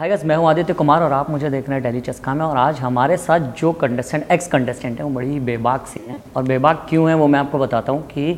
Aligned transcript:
Hi 0.00 0.08
guys 0.08 0.24
मैं 0.24 0.36
हूँ 0.36 0.48
आदित्य 0.48 0.72
कुमार 0.72 1.02
और 1.02 1.12
आप 1.12 1.30
मुझे 1.30 1.48
देख 1.50 1.68
रहे 1.68 1.78
हैं 1.78 1.82
डेली 1.82 2.00
चस्का 2.00 2.34
में 2.34 2.44
और 2.44 2.56
आज 2.56 2.78
हमारे 2.80 3.16
साथ 3.16 3.40
जो 3.58 3.72
कंटेस्टेंट 3.72 4.30
एक्स 4.32 4.46
कंटेस्टेंट 4.46 4.98
हैं 4.98 5.04
वो 5.04 5.10
बड़ी 5.10 5.40
बेबाक 5.40 5.86
सी 5.86 6.00
हैं। 6.08 6.16
और 6.36 6.42
बेबाक 6.42 6.86
क्यों 6.88 7.08
हैं 7.08 7.14
वो 7.14 7.26
मैं 7.26 7.38
आपको 7.40 7.58
बताता 7.58 7.92
हूँ 7.92 8.02
कि 8.06 8.32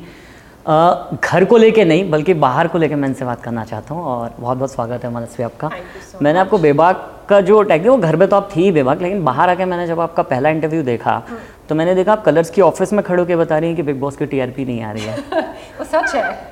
अ, 0.66 1.18
घर 1.24 1.44
को 1.44 1.56
लेके 1.56 1.84
नहीं 1.84 2.10
बल्कि 2.10 2.34
बाहर 2.34 2.68
को 2.68 2.78
लेके 2.78 2.94
मैं 2.94 3.08
इनसे 3.08 3.24
बात 3.24 3.42
करना 3.42 3.64
चाहता 3.64 3.94
हूँ 3.94 4.04
और 4.04 4.34
बहुत 4.40 4.58
बहुत 4.58 4.72
स्वागत 4.72 5.04
है 5.04 5.12
मनस्वी 5.14 5.44
आपका। 5.44 5.68
So 6.12 6.22
मैंने 6.22 6.38
आपको 6.38 6.58
बेबाक 6.58 7.26
का 7.28 7.40
जो 7.40 7.62
टैग 7.62 7.86
वो 7.88 7.96
घर 7.96 8.16
में 8.16 8.28
तो 8.28 8.36
आप 8.36 8.48
थी 8.56 8.62
ही 8.62 8.72
बेबाक 8.72 9.02
लेकिन 9.02 9.24
बाहर 9.24 9.50
आके 9.50 9.64
मैंने 9.64 9.86
जब 9.86 10.00
आपका 10.00 10.22
पहला 10.22 10.48
इंटरव्यू 10.48 10.82
देखा 10.82 11.22
तो 11.68 11.74
मैंने 11.74 11.94
देखा 11.94 12.12
आप 12.12 12.24
कलर्स 12.24 12.50
की 12.50 12.60
ऑफ़िस 12.60 12.92
में 12.92 13.04
खड़े 13.04 13.20
होकर 13.22 13.36
बता 13.36 13.58
रही 13.58 13.68
हैं 13.68 13.76
कि 13.76 13.82
बिग 13.82 14.00
बॉस 14.00 14.16
की 14.16 14.26
टीआरपी 14.26 14.64
नहीं 14.64 14.82
आ 14.82 14.92
रही 14.92 15.04
है। 15.04 15.16
वो 15.78 15.84
सच 15.84 16.14
है। 16.14 16.51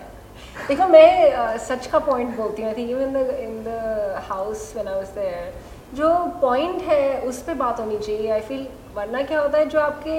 देखो 0.71 0.87
मैं 0.89 1.57
सच 1.59 1.87
का 1.93 1.99
पॉइंट 1.99 2.37
बोलती 2.37 2.63
हूँ 2.63 2.73
even 2.73 3.01
in 3.03 3.13
the 3.13 3.37
in 3.45 3.55
the 3.63 4.21
house 4.27 4.61
when 4.75 4.89
I 4.89 4.95
was 4.95 5.09
there 5.15 5.97
जो 5.97 6.11
पॉइंट 6.41 6.83
है 6.89 7.21
उस 7.29 7.41
पर 7.43 7.55
बात 7.63 7.81
होनी 7.81 7.99
चाहिए। 7.99 8.31
आई 8.31 8.41
फील 8.41 8.67
वरना 8.97 9.23
क्या 9.23 9.41
होता 9.41 9.59
है 9.59 9.65
जो 9.69 9.81
आपके 9.81 10.19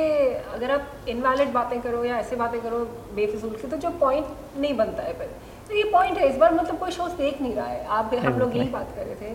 अगर 0.56 0.72
आप 0.72 1.08
इनवैलिड 1.10 1.54
बातें 1.54 1.80
करो 1.82 2.04
या 2.06 2.18
ऐसे 2.18 2.36
बातें 2.36 2.60
करो 2.62 2.80
बेफिजूल 3.16 3.56
की 3.62 3.68
तो 3.68 3.78
जो 3.78 3.90
पॉइंट 4.02 4.60
नहीं 4.60 4.76
बनता 4.78 5.04
है 5.04 5.14
फिर। 5.20 5.30
तो 5.70 5.76
ये 5.76 5.84
पॉइंट 5.94 6.18
है 6.18 6.30
इस 6.30 6.38
बार 6.38 6.54
मतलब 6.54 6.80
कोई 6.80 6.92
शोज़ 6.92 7.14
देख 7.18 7.42
नहीं 7.42 7.56
रहा 7.56 7.68
है। 7.68 7.86
आप 8.00 8.14
हम 8.26 8.40
लोग 8.40 8.58
यही 8.58 8.70
बात 8.70 8.94
कर 8.96 9.06
रहे 9.06 9.16
थे 9.16 9.34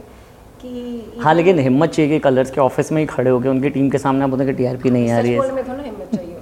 कि 0.60 1.20
हाँ 1.22 1.34
लेकिन 1.34 1.58
हिम्मत 1.68 1.90
चाहिए 1.90 2.10
कि 2.10 2.18
कलर्स 2.28 2.50
के 2.50 2.60
ऑफ़िस 2.60 2.92
में 2.92 3.00
ही 3.00 3.06
खड़े 3.08 3.30
होकर 3.30 3.48
उनकी 3.48 3.70
टीम 3.70 3.90
के 3.90 3.98
सामने 3.98 4.24
आप 4.24 4.30
बोलते 4.30 4.46
कि 4.46 4.52
टीआरपी 4.62 4.90
नहीं 4.90 5.10
आ 5.10 5.20
रही 5.20 5.32
है 5.32 5.52
में 5.52 5.68
थोड़ा 5.68 5.82
हिम्मत 5.82 6.14
चाहिए। 6.14 6.24
आई 6.26 6.34
थिंक 6.34 6.35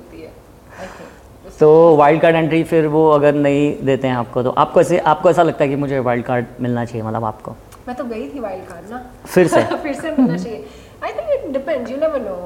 तो 1.60 1.96
वाइल्ड 1.96 2.20
कार्ड 2.22 2.36
एंट्री 2.36 2.62
फिर 2.64 2.86
वो 2.86 3.08
अगर 3.10 3.34
नहीं 3.34 3.84
देते 3.86 4.08
हैं 4.08 4.14
आपको 4.16 4.42
तो 4.42 4.50
आपको 4.58 4.80
ऐसे 4.80 4.98
आपको 5.10 5.30
ऐसा 5.30 5.42
लगता 5.42 5.64
है 5.64 5.70
कि 5.70 5.76
मुझे 5.76 5.98
वाइल्ड 6.08 6.24
कार्ड 6.24 6.46
मिलना 6.60 6.84
चाहिए 6.84 7.02
मतलब 7.06 7.24
आपको? 7.24 7.54
मैं 7.88 7.96
तो 7.96 8.04
गई 8.04 8.28
थी 8.34 8.40
वाइल्ड 8.40 8.66
कार्ड 8.68 8.90
ना। 8.90 8.98
फिर 9.26 9.46
से? 9.48 9.62
फिर 9.82 9.94
से 9.94 10.10
मिलना 10.10 10.36
चाहिए। 10.36 10.66
I 11.04 11.12
think 11.12 11.30
it 11.34 11.50
depends 11.52 11.90
you 11.90 11.96
never 11.96 12.20
know 12.20 12.36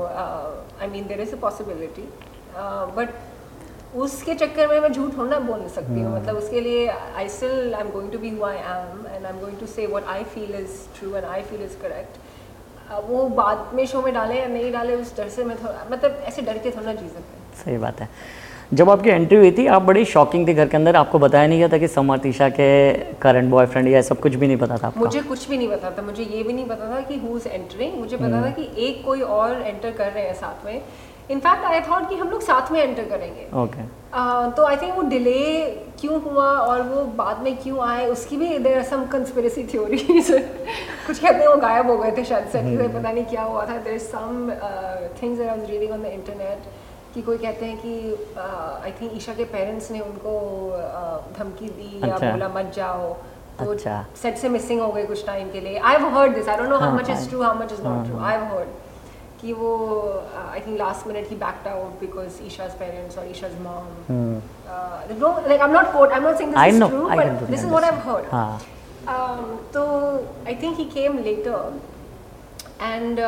I 0.82 0.88
mean 0.88 1.06
there 1.06 1.20
is 1.20 1.34
a 1.34 1.38
possibility 1.40 2.08
but 2.96 3.08
उसके 3.96 4.34
चक्कर 4.34 4.66
में 4.68 4.80
मैं 4.80 4.92
झूठ 4.92 5.16
होना 5.18 5.38
बोल 5.40 5.58
नहीं 5.58 5.68
सकती 5.74 6.00
हूँ। 6.00 6.14
मतलब 6.14 6.36
उसके 6.36 6.60
लिए 6.60 6.86
I 6.88 7.28
still 7.28 7.74
I 7.74 7.80
am 7.80 7.90
going 7.90 8.10
to 8.12 8.18
be 8.18 8.30
who 8.30 8.44
I 8.44 8.56
am 8.56 9.06
and 9.06 9.24
I 9.26 9.32
am 9.32 9.40
going 9.40 9.58
to 9.60 9.66
say 9.66 9.86
what 9.86 10.08
I 10.16 10.24
feel 10.34 10.54
is 10.60 10.74
true 10.98 11.14
and 11.16 11.24
I 11.24 11.42
feel 11.42 11.62
is 11.64 11.76
correct 11.82 13.06
वो 13.08 13.28
बाद 13.38 13.70
में 13.74 13.84
शो 13.86 14.02
में 14.02 14.12
डाले 14.14 14.40
या 14.40 14.46
नहीं 14.48 14.72
डाले 14.72 14.94
उस 14.96 15.16
डर 15.16 15.28
से 15.28 15.44
मैं 15.44 15.56
थोड़ा 15.56 15.86
मतलब 15.90 16.22
ऐसे 16.26 16.42
डर 16.42 16.58
के 16.58 16.70
थोड़ा 16.70 16.92
जी 16.92 17.08
सकते 17.08 17.62
सही 17.64 17.78
बात 17.78 18.00
है। 18.00 18.08
जब 18.72 18.90
आपकी 18.90 19.10
एंट्री 19.10 19.36
हुई 19.38 19.50
थी 19.58 19.66
आप 19.66 19.82
बड़ी 19.82 20.04
शॉकिंग 20.04 20.46
थी 20.48 20.54
घर 20.54 20.68
के 20.68 20.76
अंदर। 20.76 20.96
आपको 20.96 21.18
बताया 21.18 21.46
नहीं 21.46 21.58
गया 21.58 21.68
था 21.68 21.78
कि 21.78 21.88
समर 21.88 22.18
तीशा 22.18 22.48
के 22.48 22.68
करंट 23.22 23.50
बॉयफ्रेंड 23.50 23.88
या 23.88 24.02
सब 24.02 24.20
कुछ 24.20 24.34
भी 24.34 24.46
नहीं 24.46 24.56
पता 24.56 24.76
था 24.78 24.86
आपको। 24.86 25.00
मुझे 25.00 25.20
कुछ 25.20 25.48
भी 25.48 25.58
नहीं 25.58 25.68
पता 25.68 25.90
था। 25.90 26.02
मुझे 26.02 26.22
ये 26.22 26.42
भी 26.42 26.52
नहीं 26.52 26.66
पता 26.66 26.90
था 26.90 27.00
कि 27.00 27.14
हु 27.18 27.36
इज़ 27.36 27.48
एंटरिंग 27.48 27.98
मुझे 27.98 28.16
पता 28.16 28.42
था 28.42 28.50
कि 28.50 28.68
एक 28.86 29.04
कोई 29.04 29.20
और 29.20 29.62
एंटर 29.62 29.90
कर 29.90 30.10
रहे 30.12 30.24
हैं 30.24 30.34
साथ 30.34 30.66
में। 30.66 30.82
इनफैक्ट 31.30 31.64
आई 31.64 31.80
थॉट 31.80 32.08
कि 32.08 32.14
हम 32.14 32.28
लोग 32.30 32.42
साथ 32.42 32.72
में 32.72 32.80
एंटर 32.80 33.04
करेंगे। 33.04 33.46
ओके 33.62 33.86
Uh, 34.08 34.52
तो 34.56 34.64
आई 34.64 34.76
थिंक 34.76 34.94
वो 34.96 35.02
डिले 35.08 35.40
क्यों 36.00 36.20
हुआ 36.22 36.44
और 36.44 36.82
वो 36.82 37.02
बाद 37.16 37.42
में 37.44 37.56
क्यों 37.56 37.80
आए 37.86 38.06
उसकी 38.06 38.36
भी 38.36 38.58
देर 38.58 38.82
सम 38.82 39.04
कंस्पिरेसी 39.12 39.62
थ्योरीज 39.72 40.30
कुछ 41.06 41.18
कहते 41.18 41.36
हैं 41.36 41.48
वो 41.48 41.56
गायब 41.56 41.90
हो 41.90 41.96
गए 41.98 42.12
थे 42.16 42.24
शायद 42.24 42.46
से। 42.52 42.62
से 42.76 42.88
पता 42.88 43.12
नहीं 43.12 43.24
क्या 43.24 43.42
हुआ 43.42 43.64
था। 43.66 43.76
There 43.84 43.98
some 43.98 44.50
things 45.22 45.40
I 45.40 45.46
was 45.46 45.70
reading 45.70 45.92
on 45.92 46.02
the 46.02 46.12
internet 46.12 46.58
कि 47.18 47.22
कोई 47.26 47.38
कहते 47.38 47.66
हैं 47.66 47.76
कि 47.82 47.92
आई 48.38 48.90
थिंक 49.00 49.12
ईशा 49.16 49.32
के 49.34 49.44
पेरेंट्स 49.52 49.90
ने 49.90 50.00
उनको 50.00 50.32
धमकी 51.38 51.68
दी 51.68 52.08
या 52.08 52.14
अच्छा। 52.14 52.30
बोला 52.30 52.48
मत 52.56 52.72
जाओ 52.74 53.08
तो 53.58 53.70
अच्छा। 53.72 53.94
सेट 54.22 54.36
से 54.38 54.48
मिसिंग 54.48 54.80
हो 54.80 54.90
गए 54.92 55.04
कुछ 55.06 55.24
टाइम 55.26 55.50
के 55.52 55.60
लिए 55.60 55.78
I 55.78 55.96
have 55.96 56.14
heard 56.16 56.34
this 56.34 56.48
I 56.48 56.56
don't 56.56 56.68
know 56.68 56.78
how 56.78 56.90
हाँ, 56.90 56.98
मच 56.98 57.10
इज़ 57.10 57.18
हाँ। 57.18 57.28
True 57.28 57.42
how 57.42 57.58
much 57.62 57.72
is 57.72 57.82
not 57.82 58.06
true 58.06 58.18
I 58.18 58.36
have 58.36 58.44
heard 58.52 58.68
कि 59.40 59.52
वो 59.62 59.72
आई 60.36 60.60
थिंक 60.66 60.78
लास्ट 60.78 61.06
मिनट 61.06 61.30
ही 61.30 61.36
बैक्ड 61.42 61.68
आउट 61.68 62.00
बिकॉज़ 62.00 62.38
ईशा's 62.46 62.78
पेरेंट्स 62.84 63.18
और 63.18 63.26
ईशा's 63.32 63.58
mom 63.66 63.90
uh, 64.76 65.18
don't, 65.20 65.50
like 65.54 65.66
I'm 65.68 65.76
not 65.78 65.92
quote 65.96 66.16
I'm 66.18 66.28
not 66.28 66.40
saying 66.42 66.54
this 66.54 66.60
Hmm. 66.60 66.64
I 66.64 66.72
is 66.74 66.80
know, 66.84 66.90
true 66.94 67.04
I 67.08 67.16
but 67.16 67.24
can 67.24 67.34
totally 67.34 67.56
this 67.56 67.64
is 67.64 67.72
what 67.76 67.90
I've 67.90 68.02
heard 68.08 68.32
हाँ 68.32 68.48
um, 69.16 69.44
so 69.74 69.84
I 70.46 70.58
think 70.64 70.84
he 70.84 70.90
came 70.96 71.22
later 71.28 71.60
and 72.94 73.26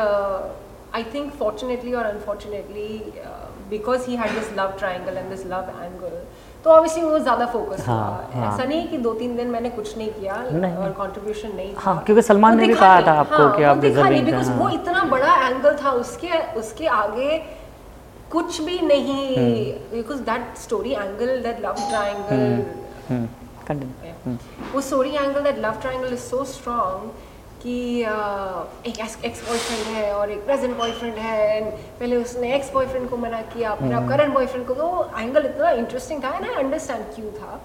because 3.71 4.05
he 4.05 4.15
had 4.21 4.31
this 4.37 4.47
love 4.55 4.71
triangle 4.79 5.17
and 5.17 5.31
this 5.31 5.43
love 5.55 5.75
angle 5.87 6.17
तो 6.63 6.69
obviously 6.69 7.03
वो 7.03 7.19
ज़्यादा 7.19 7.45
focus 7.51 7.85
हाँ, 7.85 7.95
हुआ 7.97 8.41
हाँ। 8.41 8.53
ऐसा 8.53 8.63
नहीं 8.63 8.87
कि 8.87 8.97
दो 9.03 9.13
तीन 9.19 9.35
दिन 9.35 9.47
मैंने 9.51 9.69
कुछ 9.77 9.97
नहीं 9.97 10.09
किया 10.09 10.35
नहीं। 10.51 10.75
और 10.75 10.91
कंट्रीब्यूशन 10.99 11.55
नहीं 11.55 11.73
हाँ, 11.77 12.03
क्योंकि 12.05 12.21
सलमान 12.21 12.57
ने 12.57 12.67
भी 12.67 12.73
कहा 12.73 13.01
था 13.07 13.13
आपको 13.19 13.35
हाँ, 13.35 13.55
कि 13.57 13.63
आप 13.63 13.83
नहीं 13.83 14.23
बिकॉज़ 14.25 14.51
वो 14.51 14.65
हाँ। 14.65 14.73
इतना 14.73 15.03
बड़ा 15.13 15.33
एंगल 15.47 15.77
था 15.83 15.91
उसके 16.03 16.29
उसके 16.59 16.87
आगे 16.97 17.37
कुछ 18.31 18.61
भी 18.61 18.79
नहीं। 18.81 19.25
Because 19.93 20.21
that 20.29 20.57
story 20.57 20.91
angle 20.91 21.41
that 21.43 21.65
love 21.65 21.81
triangle 21.89 22.45
continue 23.67 24.37
वो 24.73 24.81
story 24.81 25.15
angle 25.15 25.41
that 25.41 25.59
love 25.65 25.81
triangle 25.81 26.13
is 26.13 26.29
so 26.29 26.43
strong 26.53 27.11
कि 27.63 27.73
एक 28.89 28.99
एक्स 28.99 29.41
बॉयफ्रेंड 29.47 29.95
है 29.95 30.11
और 30.13 30.31
एक 30.31 30.45
प्रेजेंट 30.45 30.77
बॉयफ्रेंड 30.77 31.15
है 31.15 31.57
एंड 31.57 31.71
पहले 31.99 32.15
उसने 32.17 32.53
एक्स 32.55 32.71
बॉयफ्रेंड 32.73 33.09
को 33.09 33.17
मना 33.17 33.41
किया 33.53 33.75
फिर 33.75 33.93
आप 33.93 34.07
करंट 34.09 34.33
बॉयफ्रेंड 34.33 34.65
को 34.67 34.73
तो 34.73 34.89
एंगल 35.19 35.45
इतना 35.45 35.71
इंटरेस्टिंग 35.71 36.23
था 36.23 36.35
एंड 36.35 36.45
आई 36.45 36.55
अंडरस्टैंड 36.63 37.05
क्यों 37.15 37.31
था। 37.31 37.61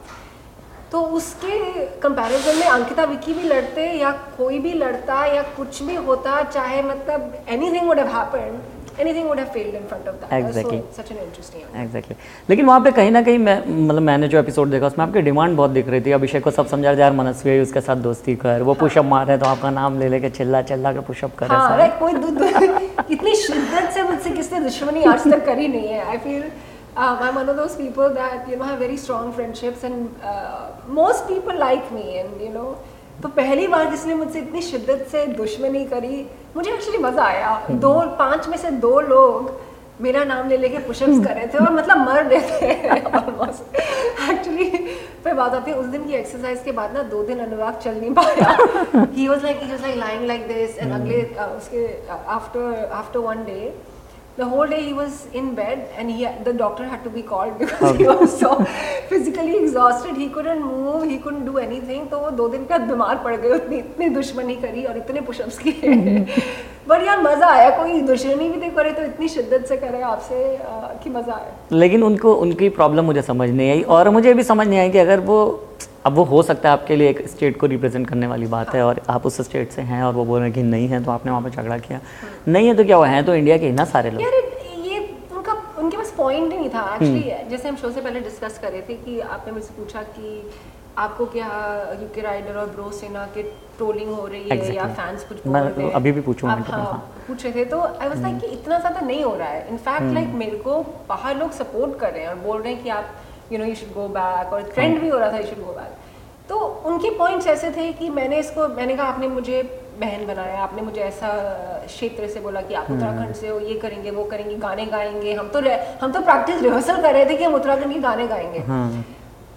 तो 0.93 1.01
उसके 1.19 1.87
कंपैरिजन 2.01 2.56
में 2.56 2.67
अंकिता 2.67 3.05
विकी 3.05 3.33
भी 3.35 3.43
लड़ते 3.43 3.91
या 3.93 4.11
कोई 4.37 4.59
भी 4.59 4.73
लड़ता 4.75 5.25
या 5.27 5.43
कुछ 5.56 5.83
भी 5.83 5.95
होता 6.09 6.43
चाहे 6.43 6.83
मतलब 6.83 7.45
anything 7.49 7.89
would 7.89 7.99
have 7.99 8.17
happened 8.17 8.75
anything 9.01 9.29
would 9.29 9.39
have 9.39 9.49
failed 9.55 9.75
in 9.75 9.87
front 9.89 10.09
of 10.09 10.15
that 10.15 10.31
Exactly. 10.37 10.81
Such 10.97 11.11
an 11.12 11.19
interesting 11.19 11.81
exactly 11.83 12.17
लेकिन 12.51 12.67
वहाँ 12.67 12.81
पे 12.81 12.91
कहीं 12.99 13.11
ना 13.11 13.23
कहीं 13.23 13.39
मैं 13.39 13.59
मतलब 13.87 14.03
मैंने 14.03 14.29
जो 14.29 14.39
एपिसोड 14.39 14.71
देखा 14.71 14.87
उसमें 14.87 15.05
आपकी 15.07 15.21
डिमांड 15.23 15.57
बहुत 15.57 15.71
दिख 15.71 15.89
रही 15.89 16.01
थी। 16.01 16.12
अभिषेक 16.12 16.45
को 16.45 16.51
सब 16.51 16.67
समझा 16.69 16.93
यार 16.93 17.12
मनस्वी 17.12 17.53
है 17.53 17.61
उसके 17.62 17.81
साथ 17.81 17.97
दोस्ती 18.06 18.35
कर। 18.37 18.62
वो 18.62 18.75
पुशअप 18.83 19.05
मार 19.05 19.27
रहे 19.27 19.37
हैं 19.37 19.43
तो 19.43 19.51
आपका 19.51 19.71
नाम 19.71 19.99
ले 20.01 20.09
लेके 20.09 20.31
चिल्ला 20.39 20.62
चिल्ला 20.71 20.93
के 20.93 21.01
पुशअप 21.09 21.35
कर 21.39 21.47
रहे 21.49 21.59
हाँ 21.59 21.71
हैं 21.71 21.79
लाइक 21.79 21.99
कोई 21.99 22.12
दु, 22.12 22.31
दु, 22.31 22.45
इतनी 23.15 23.35
शिद्दत 23.37 23.91
से 23.95 24.03
मुझसे 24.03 24.31
किसने 24.31 24.61
दुश्मनी 24.61 25.03
आज 25.12 25.29
तक 25.33 25.45
करी 25.47 25.69
नहीं 25.69 25.89
है। 25.89 26.05
I 26.05 26.17
feel 26.19 26.43
I 26.99 27.29
am 27.29 27.35
one 27.37 27.49
of 27.49 27.56
those 27.56 27.75
people 27.77 28.09
that 28.15 28.49
you 28.51 28.56
know 28.56 28.65
have 28.65 28.79
very 28.81 28.97
strong 28.99 29.33
friendships 29.33 29.85
and 29.85 30.09
most 30.99 31.25
people 31.25 31.59
like 31.59 31.89
me 31.93 32.03
and 32.12 32.43
you 32.43 32.53
know 32.53 32.65
तो 33.22 33.28
पहली 33.37 33.66
बार 33.66 33.91
किसने 33.91 34.15
मुझसे 34.15 34.38
इतनी 34.38 34.62
शिद्दत 34.62 35.06
से 35.12 35.27
दुश्मनी 35.37 35.84
करी 35.84 36.27
मुझे 36.56 36.71
एक्चुअली 36.72 36.99
मज़ा 36.99 37.22
आया। 37.25 37.60
दो 37.71 37.94
पाँच 38.19 38.49
में 38.49 38.56
से 38.59 38.71
दो 38.82 39.00
लोग 39.00 39.50
मेरा 40.00 40.25
नाम 40.25 40.49
ले 40.49 40.56
लेके 40.56 40.78
पुशअप्स 40.87 41.25
कर 41.26 41.34
रहे 41.34 41.47
थे 41.47 41.59
और 41.59 41.72
मतलब 41.72 41.99
मर 41.99 42.22
रहे 42.25 42.41
थे। 42.50 43.00
ऑलमोस्ट 43.00 43.76
एक्चुअली 44.31 44.71
फिर 45.25 45.34
बात 45.34 45.55
आती 45.55 45.71
है 45.71 45.76
उस 45.78 45.87
दिन 45.87 46.05
की 46.06 46.15
एक्सरसाइज 46.15 46.62
के 46.65 46.72
बाद 46.72 46.93
ना 46.94 47.03
दो 47.15 47.22
दिन 47.22 47.38
अनुराग 47.41 47.78
चल 47.84 47.94
नहीं 47.94 48.12
पाया। 48.15 49.06
He 49.15 49.28
was 49.28 49.44
like 49.44 49.62
he 49.62 49.71
was 49.71 49.81
like 49.82 49.97
lying 49.99 50.26
like 50.26 50.47
this 50.49 50.78
and 50.78 50.93
अगले 50.93 51.22
uh, 51.34 51.49
उसके 51.56 51.87
after 52.10 52.88
after 52.93 53.19
one 53.19 53.44
day 53.44 53.75
the 54.37 54.45
whole 54.45 54.67
day 54.67 54.83
he 54.83 54.93
was 54.93 55.27
in 55.33 55.55
bed 55.55 55.89
and 55.97 56.11
he 56.11 56.29
the 56.45 56.53
doctor 56.53 56.87
had 56.87 57.03
to 57.05 57.11
be 57.11 57.23
called 57.23 57.59
because 57.63 57.97
he 57.97 58.07
was 58.07 58.39
so 58.39 58.51
physically 59.09 59.57
exhausted. 59.63 60.17
He 60.17 60.29
couldn't 60.29 60.63
move 60.63 61.09
he 61.09 61.19
couldn't 61.19 61.47
do 61.51 61.59
anything. 61.59 62.07
तो 62.11 62.19
वो 62.21 62.31
दो 62.41 62.49
दिन 62.49 62.65
का 62.73 62.79
बीमार 62.87 63.23
पड़ 63.25 63.35
गए 63.37 63.51
उतनी 63.57 63.79
इतनी 63.79 64.09
दुश्मनी 64.21 64.57
करी 64.65 64.85
और 64.85 64.97
इतने 64.97 65.21
पुशअप्स 65.29 65.59
किए। 65.59 66.25
बट 66.89 67.03
यार 67.03 67.23
मज़ा 67.23 67.47
आया 67.53 67.71
कोई 67.77 68.01
दुश्मनी 68.09 68.49
भी 68.49 68.69
करे 68.75 68.91
तो 68.93 69.03
इतनी 69.03 69.29
शिद्दत 69.29 69.65
से 69.69 69.77
करे 69.77 70.01
आपसे 70.09 70.37
कि 71.03 71.11
मज़ा 71.11 71.35
आया 71.35 71.53
लेकिन 71.73 72.03
उनको 72.03 72.35
उनकी 72.43 72.69
प्रॉब्लम 72.77 73.05
मुझे 73.05 73.23
समझ 73.23 73.49
नहीं 73.51 73.71
आई 73.71 73.83
और 73.97 74.11
मुझे 74.17 74.35
भी 74.35 74.43
समझ 74.51 74.67
नहीं 74.67 74.79
आई 74.79 74.91
कि 74.91 74.99
अगर 74.99 75.21
वो 75.31 75.39
अब 76.06 76.15
वो 76.15 76.22
हो 76.25 76.43
सकता 76.43 76.69
है 76.69 76.72
आपके 76.72 76.97
लिए 76.97 77.09
एक 77.11 77.27
स्टेट 77.28 77.56
को 77.61 77.67
रिप्रेजेंट 77.67 78.09
करने 78.09 78.27
वाली 78.27 78.47
बात 78.47 78.75
है 78.75 78.83
और 78.83 79.00
आप 79.11 79.27
उस 79.27 79.41
स्टेट 79.41 79.71
से 79.72 79.83
हैं 79.83 80.03
और 80.03 80.12
वो 80.15 80.25
बोल 80.25 80.39
रहे 80.41 80.49
हैं 80.49 80.55
कि 80.55 80.62
नहीं 80.62 80.89
है 80.89 81.03
तो 81.05 81.11
आपने 81.11 81.31
वहाँ 81.31 81.43
पे 81.43 81.50
झगड़ा 81.50 81.79
किया। 81.79 82.00
नहीं 82.49 82.69
है 82.69 82.75
तो 82.75 82.85
क्या 82.85 82.97
हुआ? 82.97 83.06
है 83.06 83.23
तो 83.23 83.35
इंडिया 83.35 83.56
के 83.58 83.67
ही 83.67 83.73
ना 83.73 83.85
सारे 83.85 84.11
लोग। 84.11 84.23
ये- 84.23 85.37
उनका 85.37 85.53
उनके 85.79 85.97
पास 85.97 86.12
पॉइंट 86.17 86.53
ही 86.53 86.58
नहीं 86.58 86.69
था 86.70 86.85
एक्चुअली 86.94 87.49
जैसे 87.50 87.69
हम 87.69 87.76
शो 87.76 87.91
से 87.91 88.00
पहले 88.00 88.20
डिस्कस 88.20 88.58
कर 88.58 88.73
रहे 88.73 88.82
थे 88.82 88.94
कि 88.94 89.19
आपने 89.20 89.53
मुझसे 89.53 89.75
पूछा 89.76 90.03
कि 90.03 90.50
आपको 90.99 91.25
क्या 91.26 91.47
यूके 92.03 92.20
राइडर 92.20 92.56
और 92.58 92.67
ब्रो 92.67 92.91
सेना 92.91 93.25
के 93.35 93.43
ट्रोलिंग 93.76 94.11
हो 94.11 94.26
रही 94.26 94.49
है 94.49 94.75
या 94.75 94.87
फैंस 95.00 95.25
कुछ 95.25 95.47
बोल 95.47 95.56
रहे 95.56 95.85
हैं? 95.85 95.93
अभी 95.93 96.12
भी 96.12 96.20
पूछूँगा 96.20 96.55
आप, 96.55 96.58
interview 96.61 96.79
हाँ, 96.79 96.93
हाँ। 96.93 97.25
पूछ 97.29 97.44
रहे 97.44 97.53
थे 97.55 97.64
तो 97.64 97.81
आई 97.81 98.08
वाज 98.08 98.23
लाइक 98.23 98.38
कि 98.38 98.47
इतना 98.47 98.79
ज़्यादा 98.79 99.00
नहीं 99.00 99.25
हो 99.25 99.35
रहा 99.37 99.49
है। 99.49 99.69
इनफैक्ट 99.70 100.14
लाइक 100.14 100.29
मेरे 100.35 100.56
को 100.58 100.81
बाहर 101.08 101.37
लोग 101.37 101.53
सपोर्ट 101.53 101.99
कर 102.00 102.12
रहे 102.12 102.23
हैं 102.23 102.29
और 102.29 102.37
बोल 102.47 102.62
रहे 102.62 102.73
हैं 102.75 102.82
कि 102.82 102.88
आप 102.91 103.11
you 103.52 103.58
know 103.58 103.64
you 103.64 103.75
should 103.75 103.93
go 103.94 104.08
back 104.08 104.52
और 104.52 104.62
ट्रेंड 104.75 105.00
भी 105.00 105.08
हो 105.08 105.19
रहा 105.19 105.32
था 105.32 105.38
यू 105.38 105.46
शुड 105.46 105.64
गो 105.64 105.72
बैक 105.72 105.96
तो 106.48 106.56
उनके 106.87 107.10
पॉइंट्स 107.19 107.46
ऐसे 107.46 107.70
थे 107.70 107.93
कि 107.93 108.08
मैंने 108.10 108.38
इसको 108.38 108.69
मैंने 108.69 108.96
कहा 108.96 109.06
आपने 109.06 109.28
मुझे 109.28 109.62
बहन 110.00 110.26
बनाया 110.26 110.58
आपने 110.62 110.82
मुझे 110.82 111.00
ऐसा 111.00 111.28
क्षेत्र 111.87 112.26
से 112.28 112.40
बोला 112.40 112.60
कि 112.60 112.75
आप 112.75 112.90
उत्तराखंड 112.90 113.34
से 113.34 113.48
हो 113.48 113.58
ये 113.60 113.75
करेंगे 113.78 114.10
वो 114.10 114.25
करेंगे 114.25 114.56
गाने 114.56 114.87
गाएँगे 114.87 115.34
हम 115.34 115.48
तो 115.48 115.60
हम 116.02 116.12
तो 116.12 116.20
प्रैक्टिस 116.20 116.62
रिहर्सल 116.62 117.00
कर 117.02 117.14
रहे 117.14 117.26
थे 117.26 117.37
कि 117.37 117.44
हम 117.44 117.54
उत्तराखंड 117.54 117.94
के 117.94 118.00
गाने 118.00 118.26
गाएँगे। 118.28 118.58
हाँ। 118.66 119.04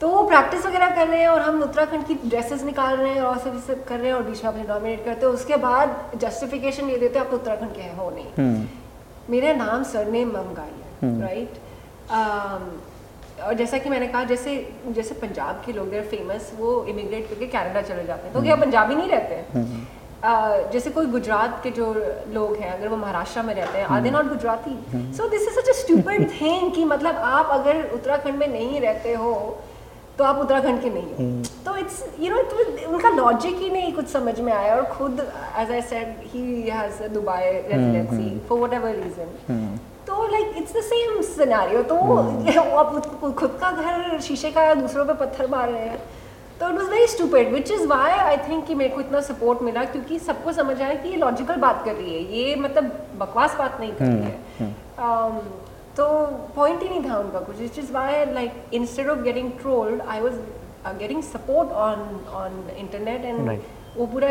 तो 0.02 0.10
वो 0.10 0.24
प्रैक्टिस 0.28 0.66
वगैरह 0.66 0.96
कर 0.96 1.08
रहे 1.08 1.20
हैं 1.22 1.28
और 1.28 1.42
हम 1.42 1.62
उत्तराखंड 1.64 2.06
की 2.08 2.14
ड्रेसेस 2.26 2.64
निकाल 2.64 2.96
रहे 2.96 3.14
हैं 3.14 3.22
और 3.22 3.38
सब 3.38 3.60
सब 3.68 3.84
कर 3.86 3.98
रहे 4.00 4.08
हैं 4.08 4.16
और 4.16 4.24
बीच 4.24 4.44
में 4.44 4.52
अपने 4.52 4.64
नॉमिनेट 4.64 5.04
करते 5.06 5.26
हैं। 5.26 5.34
उसके 5.34 5.58
बाद 5.64 5.96
जस्टिफिकेशन 6.22 6.90
ये 6.90 6.98
देते 6.98 7.20
हैं 7.20 7.26
आप 7.26 7.34
उत्तराखंड 7.34 7.76
के 7.76 7.82
हैं 7.82 7.96
हो 7.98 8.10
नहीं। 8.10 8.26
हम्म। 8.38 8.68
मेरा 9.32 9.54
नाम 9.56 9.84
सरनेम 9.84 10.30
ममगाई 10.30 10.78
है 11.02 11.20
राइट 11.22 11.60
और 13.44 13.54
जैसा 13.54 13.78
कि 13.78 13.90
मैंने 13.90 14.08
कहा 14.08 14.24
जैसे 14.24 14.56
जैसे 14.88 15.16
पंजाब 15.22 15.62
के 15.66 15.72
लोग 15.74 15.94
फ़ेमस 16.10 16.52
वो 16.58 16.74
इमिग्रेट 16.86 17.30
करके 17.30 17.48
कनाडा 17.48 17.82
चले 17.84 18.04
जाते 18.06 18.28
हैं। 18.28 18.34
तो 18.34 18.42
क्या 18.42 18.56
पंजाबी 18.56 18.96
नहीं 18.96 19.10
रहते? 19.10 19.36
हैं 19.54 19.88
Uh, 20.20 20.72
जैसे 20.72 20.90
कोई 20.90 21.06
गुजरात 21.06 21.60
के 21.64 21.70
जो 21.72 21.86
लोग 22.34 22.56
हैं 22.58 22.72
अगर 22.72 22.88
वो 22.88 22.96
महाराष्ट्र 22.98 23.42
में 23.42 23.54
रहते 23.56 23.78
हैं 23.78 23.86
are 23.88 24.02
they 24.02 24.10
not 24.12 24.28
Gujarati? 24.30 24.72
So 25.18 25.28
this 25.30 25.42
is 25.42 25.60
such 25.60 25.70
a 25.70 25.74
stupid 25.74 26.30
thing 26.32 26.72
कि 26.76 26.84
मतलब 26.86 27.16
आप 27.28 27.50
अगर 27.52 27.80
उत्तराखंड 27.94 28.36
में 28.36 28.48
नहीं 28.48 28.82
रहते 28.82 29.14
हो 29.14 29.32
तो 30.18 30.24
आप 30.24 30.38
उत्तराखंड 30.38 30.82
के 30.82 30.90
नहीं 30.90 31.14
हो। 31.14 31.44
तो 31.66 31.76
इट्स 31.78 32.04
यू 32.20 32.30
नो 32.30 32.38
उनका 32.88 33.10
लॉजिक 33.10 33.56
ही 33.58 33.70
नहीं 33.70 33.94
कुछ 33.94 34.08
समझ 34.08 34.40
में 34.40 34.52
आया 34.54 34.76
और 34.76 34.86
खुद 34.98 35.20
as 35.60 35.72
I 35.72 35.82
said 35.92 36.16
he 36.34 36.62
has 36.70 37.02
Dubai 37.14 37.46
residency 37.46 38.40
for 38.50 38.60
whatever 38.74 38.96
reason 38.96 39.69
like 40.32 40.58
it's 40.58 40.74
the 40.74 40.82
same 40.84 41.22
scenario 41.22 41.84
तो 41.84 41.96
आप 42.78 43.34
खुद 43.40 43.58
का 43.62 43.72
घर 43.72 44.20
शीशे 44.20 44.52
का 44.52 44.74
दूसरों 44.74 45.06
पे 45.06 45.14
पत्थर 45.14 45.48
मार 45.48 45.70
रहे 45.70 45.86
हैं। 45.86 46.00
तो 46.60 46.70
it 46.70 46.76
was 46.76 46.90
very 46.90 47.08
stupid 47.08 47.54
which 47.54 47.72
is 47.72 47.88
why 47.88 48.12
I 48.12 48.38
think 48.38 48.66
कि 48.66 48.76
मेरे 48.76 48.96
को 48.96 49.02
इतना 49.02 49.22
सपोर्ट 49.22 49.62
मिला 49.62 49.84
क्योंकि 49.84 50.20
सबको 50.20 50.52
समझ 50.52 50.82
आया 50.82 50.94
कि 50.94 51.10
ये 51.10 51.16
लॉजिकल 51.16 51.56
बात 51.56 51.86
कर 51.86 51.94
रही 51.94 52.14
है। 52.14 52.22
ये 52.38 52.56
मतलब 52.56 52.92
बकवास 53.20 53.56
बात 53.58 53.80
नहीं 53.80 53.92
कर 53.92 54.06
रही 54.06 54.22
है। 54.22 54.76
Um, 55.00 55.42
तो 55.98 56.06
पॉइंट 56.56 56.82
ही 56.84 56.90
नहीं 56.90 57.10
था 57.10 57.18
उनका 57.18 57.40
कुछ 57.40 57.58
which 57.58 57.80
is 57.80 57.92
why 57.94 58.26
like 58.26 58.52
instead 58.74 59.10
of 59.10 59.20
getting 59.20 59.52
trolled 59.52 60.02
I 60.02 60.20
was 60.20 60.36
getting 61.00 61.24
support 61.24 61.72
on 61.86 62.20
on 62.34 62.64
internet 62.78 63.26
and 63.26 63.50
वो 64.00 64.06
पूरा 64.16 64.30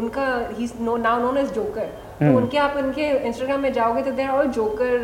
उनका 0.00 0.26
ही 0.58 0.68
no 0.80 0.96
now 0.96 1.20
known 1.22 1.38
as 1.38 1.52
joker 1.54 1.88
तो 2.20 2.36
उनके 2.36 2.58
आप 2.58 2.76
उनके 2.76 3.08
इंस्टाग्राम 3.28 3.60
में 3.60 3.72
जाओगे 3.72 4.02
तो 4.02 4.10
देर 4.20 4.28
ऑल 4.30 4.46
जोकर 4.58 4.94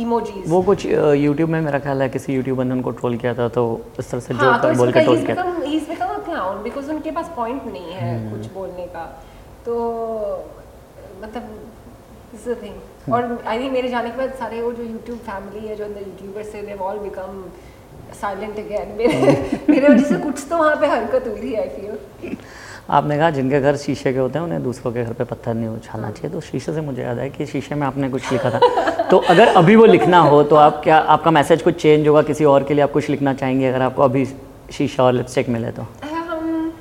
इमोजीज 0.00 0.44
वो 0.48 0.60
कुछ 0.62 0.84
यूट्यूब 0.86 1.50
में 1.50 1.60
मेरा 1.60 1.78
ख्याल 1.86 2.02
है 2.02 2.08
किसी 2.08 2.34
यूट्यूबर 2.34 2.64
ने 2.64 2.72
उनको 2.74 2.90
ट्रोल 3.00 3.16
किया 3.22 3.32
था 3.34 3.48
तो 3.56 3.64
इस 3.98 4.10
तरह 4.10 4.20
से 4.20 4.34
हाँ, 4.34 4.60
तो 4.62 4.72
बोल 4.78 4.92
के 4.92 5.00
ट्रोल 5.00 5.24
किया 5.26 5.36
become 5.36 5.56
he's 5.70 5.88
become 5.92 6.12
a 6.12 6.20
clown 6.28 6.62
because 6.66 6.90
उनके 6.90 7.10
पास 7.18 7.32
पॉइंट 7.36 7.66
नहीं 7.72 7.92
है 7.94 8.12
कुछ 8.30 8.52
बोलने 8.52 8.86
का। 8.94 9.04
तो 9.66 9.74
मतलब 11.22 11.42
is 12.36 12.46
the 12.50 12.56
thing. 12.62 12.76
और 13.12 13.42
आई 13.46 13.58
थिंक 13.58 13.72
मेरे 13.72 13.88
जाने 13.88 14.10
के 14.10 14.16
बाद 14.16 14.32
सारे 14.38 14.60
वो 14.62 14.72
जो 14.72 14.82
यूट्यूब 14.82 15.18
फैमिली 15.28 15.66
है 15.66 15.76
जो 15.76 15.84
अंदर 15.84 16.00
यूट्यूबर्स 16.00 16.54
है 16.54 16.64
they've 16.66 16.86
all 16.88 16.98
become 17.04 17.36
silent 18.20 18.56
again 18.64 18.88
मेरे 18.98 19.16
मेरे 19.68 19.88
वजह 19.88 20.02
से 20.08 20.18
कुछ 20.18 20.46
तो 20.50 20.56
वहाँ 20.58 20.76
पे 20.80 20.86
हरकत 20.86 21.26
हुई 21.28 21.40
थी 21.42 21.54
आई 21.54 21.68
फील 21.76 22.36
आपने 22.90 23.16
कहा 23.18 23.30
जिनके 23.36 23.60
घर 23.60 23.76
शीशे 23.76 24.12
के 24.12 24.18
होते 24.18 24.38
हैं 24.38 24.44
उन्हें 24.44 24.62
दूसरों 24.62 24.92
के 24.92 25.04
घर 25.04 25.12
पे 25.12 25.24
पत्थर 25.30 25.54
नहीं 25.54 25.68
उछालना 25.68 26.10
चाहिए 26.10 26.30
तो 26.34 26.40
शीशे 26.40 26.72
से 26.74 26.80
मुझे 26.80 27.02
याद 27.02 27.18
है 27.18 27.28
कि 27.30 27.46
शीशे 27.46 27.74
में 27.74 27.86
आपने 27.86 28.08
कुछ 28.10 28.32
लिखा 28.32 28.50
था 28.50 28.60
तो 29.10 29.18
अगर 29.34 29.48
अभी 29.62 29.76
वो 29.76 29.84
लिखना 29.86 30.20
हो 30.28 30.42
तो 30.52 30.56
आप 30.56 30.80
क्या 30.84 30.98
आपका 31.16 31.30
मैसेज 31.38 31.62
कुछ 31.62 31.80
चेंज 31.82 32.08
होगा 32.08 32.22
किसी 32.30 32.44
और 32.52 32.64
के 32.70 32.74
लिए 32.74 32.84
आप 32.84 32.92
कुछ 32.92 33.08
लिखना 33.10 33.34
चाहेंगे 33.42 33.66
अगर 33.68 33.82
आपको 33.82 34.02
अभी 34.02 34.24
शीशा 34.78 35.04
और 35.04 35.12
लिपस्टिक 35.12 35.48
मिले 35.56 35.70
तो 35.80 35.86
Um, 36.12 36.72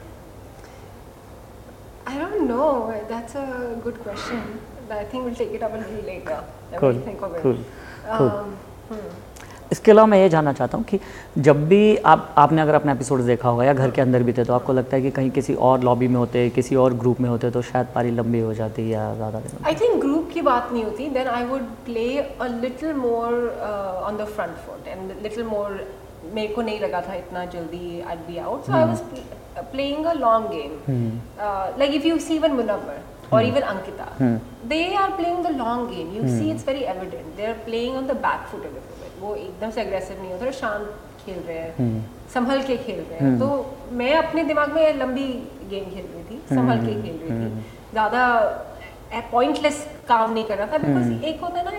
I 2.06 2.18
don't 2.18 2.47
know. 2.47 2.94
That's 3.09 3.35
a 3.35 3.45
good 3.83 4.00
question. 4.03 4.41
I 4.89 5.03
think 5.03 5.25
we'll 5.25 5.35
take 5.35 5.51
it 5.51 5.63
up 5.63 5.74
a 5.74 5.79
later. 6.06 6.44
Cool, 6.77 7.00
think 7.07 7.21
of 7.21 7.35
it. 7.35 7.41
cool, 7.41 7.57
cool. 8.18 8.29
Hmm. 8.89 9.07
इसके 9.72 9.92
अलावा 9.92 10.08
मैं 10.08 10.19
ये 10.19 10.30
जानना 10.30 10.54
चाहता 10.54 10.78
हूँ 10.78 10.86
कि 10.86 11.00
जब 11.40 11.68
भी 11.68 11.96
आप 12.12 12.34
आपने 12.38 12.62
अगर 12.62 12.75
अपना 12.75 12.92
एपिसोड 12.92 13.22
देखा 13.25 13.50
होगा 13.50 13.64
या 13.64 13.74
घर 13.74 13.92
के 13.92 14.02
अंदर 14.02 14.24
भी 14.24 14.34
थे 14.34 14.44
तो 14.44 14.54
आपको 14.54 14.74
लगता 14.74 14.96
है 14.96 15.02
कि 15.02 15.12
कहीं 15.12 15.30
किसी 15.31 15.54
और 15.69 15.84
लॉबी 15.84 16.08
में 16.08 16.16
होते 16.16 16.50
किसी 16.52 16.75
और 16.78 16.94
ग्रुप 16.98 17.19
में 17.22 17.30
होते 17.30 17.52
तो 17.52 17.62
शायद 17.64 17.88
पारी 17.96 18.12
लंबी 18.14 18.40
हो 18.40 18.54
जाती 18.54 18.92
या 18.94 19.14
ज़्यादा 19.16 19.42
आई 19.66 19.75
थिंक 19.75 20.00
ग्रुप 20.02 20.30
की 20.34 20.42
बात 20.44 20.72
नहीं 20.72 20.84
होती 20.84 21.10
then 21.12 21.28
I 21.30 21.46
would 21.46 21.62
play 21.86 22.08
a 22.18 22.48
little 22.58 22.94
more 22.96 23.34
on 24.04 24.18
the 24.18 24.28
front 24.36 24.58
foot 24.66 24.88
and 24.88 25.12
little 25.24 25.44
more 25.46 25.80
मेरे 26.34 26.54
को 26.54 26.62
नहीं 26.62 26.80
लगा 26.80 27.02
था 27.02 27.13
इतना 27.16 27.46
जल्दी 27.52 28.00
I 28.02 28.16
be 28.28 28.38
out 28.40 28.66
so 28.66 28.74
I 28.74 28.84
was 28.86 29.02
playing 29.72 30.06
a 30.06 30.13
long 30.16 30.50
game 30.50 31.78
like 31.80 31.94
if 31.96 32.08
you 32.08 32.18
see 32.22 32.36
even 32.36 32.52
Munawar 32.54 33.04
और 33.34 33.44
even 33.44 33.62
Ankita 33.63 34.06
they 34.68 34.84
are 34.96 35.12
playing 35.16 35.44
the 35.46 35.56
long 35.58 35.90
game 35.90 36.16
you 36.16 36.28
see 36.30 36.52
it's 36.52 36.68
very 36.68 36.84
evident 36.92 37.36
they 37.38 37.46
are 37.46 37.54
playing 37.66 37.98
on 37.98 38.08
the 38.08 38.18
back 38.25 38.48
foot 38.52 38.66
everywhere 38.66 39.06
वो 39.22 39.36
एकदम 39.36 39.72
से 39.72 39.84
aggressive 39.86 40.19
नहीं 40.19 40.31
होते 40.31 40.42
थोड़ा 40.42 40.58
शांत 40.60 40.94
खेल 41.25 41.40
रहे 41.48 41.58
हैं 41.58 42.06
संभल 42.34 42.62
के 42.69 42.78
खेल 42.86 43.00
रहे 43.10 43.19
हैं 43.19 43.38
तो 43.40 43.50
मैं 44.00 44.14
अपने 44.16 44.44
दिमाग 44.54 44.74
में 44.74 44.94
लंबी 45.00 45.28
गेम 45.74 45.90
खेल 45.94 46.06
रही 46.14 46.24
थी 46.30 46.42
संभल 46.56 46.86
के 46.86 47.02
खेल 47.02 47.19
रही 47.22 47.40
थी 47.42 47.64
ज़्यादा 47.92 48.24
पॉइंटलेस 49.31 49.86
काम 50.08 50.34
नहीं 50.34 50.44
कर 50.46 50.58
रहा 50.58 50.68
था 50.74 50.78
बिकॉज़ 50.88 51.24
एक 51.31 51.42
होता 51.42 51.62
ना 51.69 51.72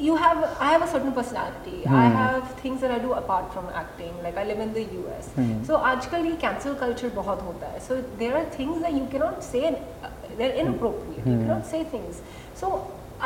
you 0.00 0.16
have 0.16 0.42
i 0.64 0.66
have 0.72 0.82
a 0.82 0.86
certain 0.90 1.12
personality 1.12 1.78
mm. 1.84 1.94
i 2.00 2.06
have 2.16 2.50
things 2.58 2.82
that 2.82 2.92
i 2.96 2.98
do 3.04 3.14
apart 3.20 3.46
from 3.54 3.64
acting 3.80 4.12
like 4.26 4.36
i 4.42 4.44
live 4.50 4.60
in 4.64 4.72
the 4.76 4.84
us 5.14 5.30
mm. 5.36 5.48
so 5.68 5.80
आजकल 5.92 6.26
ये 6.26 6.36
cancel 6.44 6.76
culture 6.82 7.10
बहुत 7.14 7.42
होता 7.46 7.70
है 7.72 7.80
so 7.86 7.96
there 8.20 8.36
are 8.40 8.44
things 8.56 8.80
that 8.84 8.94
you 8.98 9.06
cannot 9.14 9.42
say 9.46 9.64
uh, 9.70 10.10
they're 10.38 10.54
inappropriate 10.64 11.24
mm. 11.24 11.32
you 11.32 11.38
cannot 11.40 11.66
say 11.72 11.82
things 11.94 12.20
so 12.60 12.70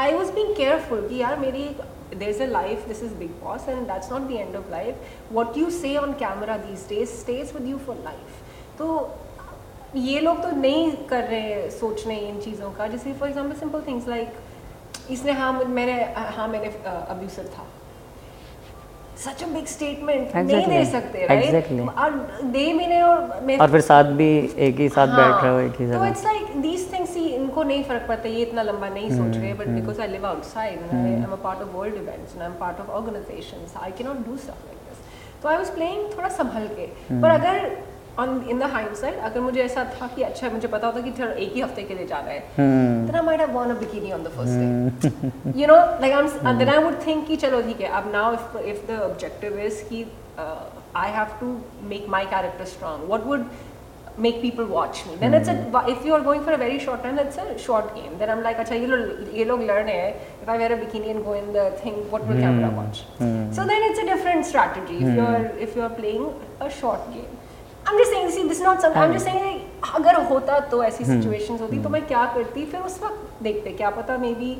i 0.06 0.08
was 0.20 0.32
being 0.38 0.54
careful 0.62 1.02
कि 1.08 1.20
यार 1.22 1.38
मेरी 1.38 1.68
there's 2.18 2.40
a 2.40 2.46
life 2.46 2.86
this 2.88 3.02
is 3.02 3.12
big 3.12 3.40
boss 3.40 3.68
and 3.68 3.88
that's 3.88 4.10
not 4.10 4.28
the 4.28 4.38
end 4.38 4.54
of 4.54 4.70
life 4.70 4.94
what 5.30 5.56
you 5.56 5.70
say 5.70 5.96
on 5.96 6.14
camera 6.14 6.60
these 6.68 6.82
days 6.84 7.10
stays 7.10 7.52
with 7.54 7.66
you 7.66 7.78
for 7.78 7.94
life 8.04 8.40
तो 8.78 8.86
ये 9.96 10.20
लोग 10.20 10.42
तो 10.42 10.50
नहीं 10.56 10.92
कर 11.06 11.24
रहे 11.24 11.70
सोच 11.70 12.06
रहे 12.06 12.16
इन 12.28 12.40
चीज़ों 12.40 12.70
का 12.72 12.86
जैसे 12.88 13.12
for 13.12 13.28
example 13.28 13.56
simple 13.56 13.82
things 13.86 14.08
like 14.08 14.32
इसने 15.10 15.32
हाँ 15.32 15.52
ha 15.60 16.24
हाँ 16.36 16.48
मैंने 16.48 16.70
था 17.48 17.81
सच 19.24 19.42
अ 19.42 19.46
बिग 19.48 19.66
स्टेटमेंट 19.66 20.34
नहीं 20.36 20.66
दे 20.66 20.84
सकते 20.90 21.26
राइट 21.26 21.44
Exactly. 21.44 21.88
और 22.04 22.14
दे 22.54 22.72
मैंने 22.72 23.00
और 23.02 23.20
और 23.60 23.70
फिर 23.70 23.80
साथ 23.82 24.10
भी 24.20 24.28
एक 24.66 24.80
ही 24.80 24.88
साथ 24.96 25.14
बैठ 25.16 25.42
रहे 25.42 25.52
हो 25.52 25.60
एक 25.60 25.80
ही 25.80 25.86
तो 25.90 26.04
इट्स 26.06 26.24
लाइक 26.24 26.56
दीस 26.62 26.92
थिंग्स 26.92 27.14
ही 27.16 27.26
इनको 27.26 27.62
नहीं 27.62 27.84
फ़र्क 27.84 28.06
पड़ता 28.08 28.28
ये 28.28 28.42
इतना 28.42 28.62
लंबा 28.62 28.88
नहीं 28.88 29.10
सोच 29.10 29.36
रहे 29.36 29.52
but 29.54 29.68
because 29.70 30.00
I 30.00 30.08
live 30.08 30.26
outside 30.26 30.78
and 30.80 31.06
I 31.06 31.12
am 31.12 31.32
a 31.32 31.42
part 31.44 31.62
of 31.62 31.76
world 31.76 31.96
events 32.02 32.34
and 32.34 32.42
I 32.42 32.48
am 32.48 32.54
part 32.60 32.80
of 32.80 32.90
organisations 33.00 33.76
I 33.82 33.92
can 33.98 34.06
not 34.08 34.26
do 34.26 34.36
stuff 34.36 34.66
like 34.66 34.78
this 34.88 35.42
तो 35.42 35.48
आई 35.48 35.56
वाज 35.56 35.70
प्लेइंग 35.74 36.04
थोड़ा 36.16 36.28
संभल 36.36 36.68
के 36.76 36.86
पर 37.22 37.28
अगर 37.30 37.70
on 38.18 38.44
in 38.50 38.58
the 38.58 38.62
hind 38.72 38.94
side 38.96 39.18
अगर 39.20 39.40
मुझे 39.40 39.60
ऐसा 39.62 39.84
था 39.92 40.06
कि 40.14 40.22
अच्छा 40.22 40.48
मुझे 40.50 40.68
पता 40.68 40.86
होता 40.86 41.00
कि 41.00 41.10
थर 41.18 41.30
एक 41.32 41.52
ही 41.54 41.60
हफ़्ते 41.60 41.82
के 41.82 41.94
लिए 41.94 42.06
जाना 42.06 42.30
है 42.30 42.40
then 42.58 43.14
I 43.14 43.22
might 43.26 43.40
have 43.40 43.50
worn 43.52 43.70
a 43.70 43.78
bikini 43.80 44.12
on 44.12 44.22
the 44.22 44.32
first 44.36 45.46
day 45.46 45.60
you 45.60 45.66
know 45.66 45.76
like 45.76 46.12
I 46.12 46.50
am 46.50 46.58
then 46.58 46.68
I 46.68 46.84
would 46.84 47.00
think 47.06 47.26
कि 47.26 47.36
चलो 47.44 47.62
ठीक 47.62 47.80
है 47.80 47.88
अब 48.00 48.10
now 48.12 48.32
if 48.34 48.58
if 48.58 48.86
the 48.86 49.00
objective 49.02 49.58
is 49.66 49.82
कि 49.88 50.04
I 50.96 51.10
have 51.10 51.36
to 51.40 51.56
make 51.88 52.08
my 52.08 52.24
character 52.26 52.64
strong 52.66 53.06
what 53.08 53.26
would 53.26 53.46
make 54.18 54.40
people 54.40 54.64
watch 54.70 55.02
me 55.08 55.16
then 55.16 55.34
it's 55.34 55.48
if 55.48 56.06
you 56.06 56.14
are 56.14 56.20
going 56.22 56.44
for 56.44 56.54
a 56.54 56.56
very 56.58 56.78
short 56.78 57.02
time 57.02 57.20
it's 57.20 57.38
a 57.38 57.56
short 57.66 57.86
game 57.94 58.18
then 58.18 58.28
I 58.28 58.36
am 58.36 58.42
like 58.42 58.56
अच्छा 58.56 58.74
ये 58.74 58.86
लोग 58.86 59.36
ये 59.36 59.44
लोग 59.44 59.62
learn 59.70 59.88
है 59.88 60.08
if 60.42 60.50
I 60.50 60.58
wear 60.58 60.72
a 60.72 60.76
bikini 60.80 61.08
and 61.08 61.22
go 61.24 61.34
in 61.34 61.52
the 61.52 61.70
thing 61.84 61.96
what 62.10 62.28
will 62.28 62.40
camera 62.40 62.68
watch 62.76 62.96
so 63.56 63.64
then 63.70 63.90
it's 63.90 64.00
a 64.00 64.04
different 64.06 64.44
strategy 64.46 64.96
if 64.96 65.16
you 65.16 65.24
are 65.26 65.50
if 65.58 65.78
you 65.78 65.84
are 65.84 65.94
playing 65.94 66.26
a 66.60 66.68
short 66.80 67.08
game 67.14 67.40
I'm 67.86 67.98
just 67.98 68.10
saying, 68.10 68.30
see, 68.30 68.42
this 68.44 68.58
is 68.58 68.62
not 68.62 68.80
something. 68.80 69.02
I'm 69.02 69.12
just 69.12 69.26
हाँ। 69.26 69.34
saying, 69.34 69.60
अगर 69.90 70.22
होता 70.24 70.58
तो 70.70 70.82
ऐसी 70.84 71.04
हम्म। 71.04 71.20
Situations 71.20 71.60
होती 71.60 71.76
तो 71.76 71.82
हम्म। 71.82 71.92
मैं 71.92 72.06
क्या 72.06 72.24
करती 72.34 72.64
फिर 72.66 72.80
उस 72.80 73.02
वक्त 73.02 73.42
देखते 73.42 73.70
क्या 73.72 73.90
पता 73.92 74.16
maybe 74.34 74.50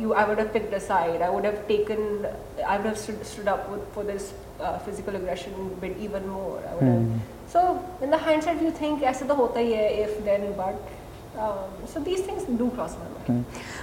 you 0.00 0.12
I 0.12 0.24
would 0.24 0.40
pick 0.52 0.70
the 0.74 0.78
side 0.80 1.22
I 1.22 1.30
would 1.30 1.46
taken 1.68 2.26
I 2.64 2.78
would 2.78 2.94
stood 2.94 3.48
up 3.48 3.70
for 3.94 4.04
this 4.04 4.30
physical 4.60 5.14
aggression 5.14 5.70
but 5.82 6.02
even 6.02 6.28
more 6.28 6.66
I 6.68 6.74
would 6.80 7.18
so 7.52 7.62
in 8.04 8.10
the 8.10 8.20
handset 8.26 8.62
you 8.62 8.70
think 8.80 9.02
ऐसे 9.04 9.24
तो 9.24 9.34
होता 9.34 9.60
ही 9.60 9.72
है 9.72 9.88
इफ़ 10.02 10.20
देन 10.24 10.52
बट 10.58 10.92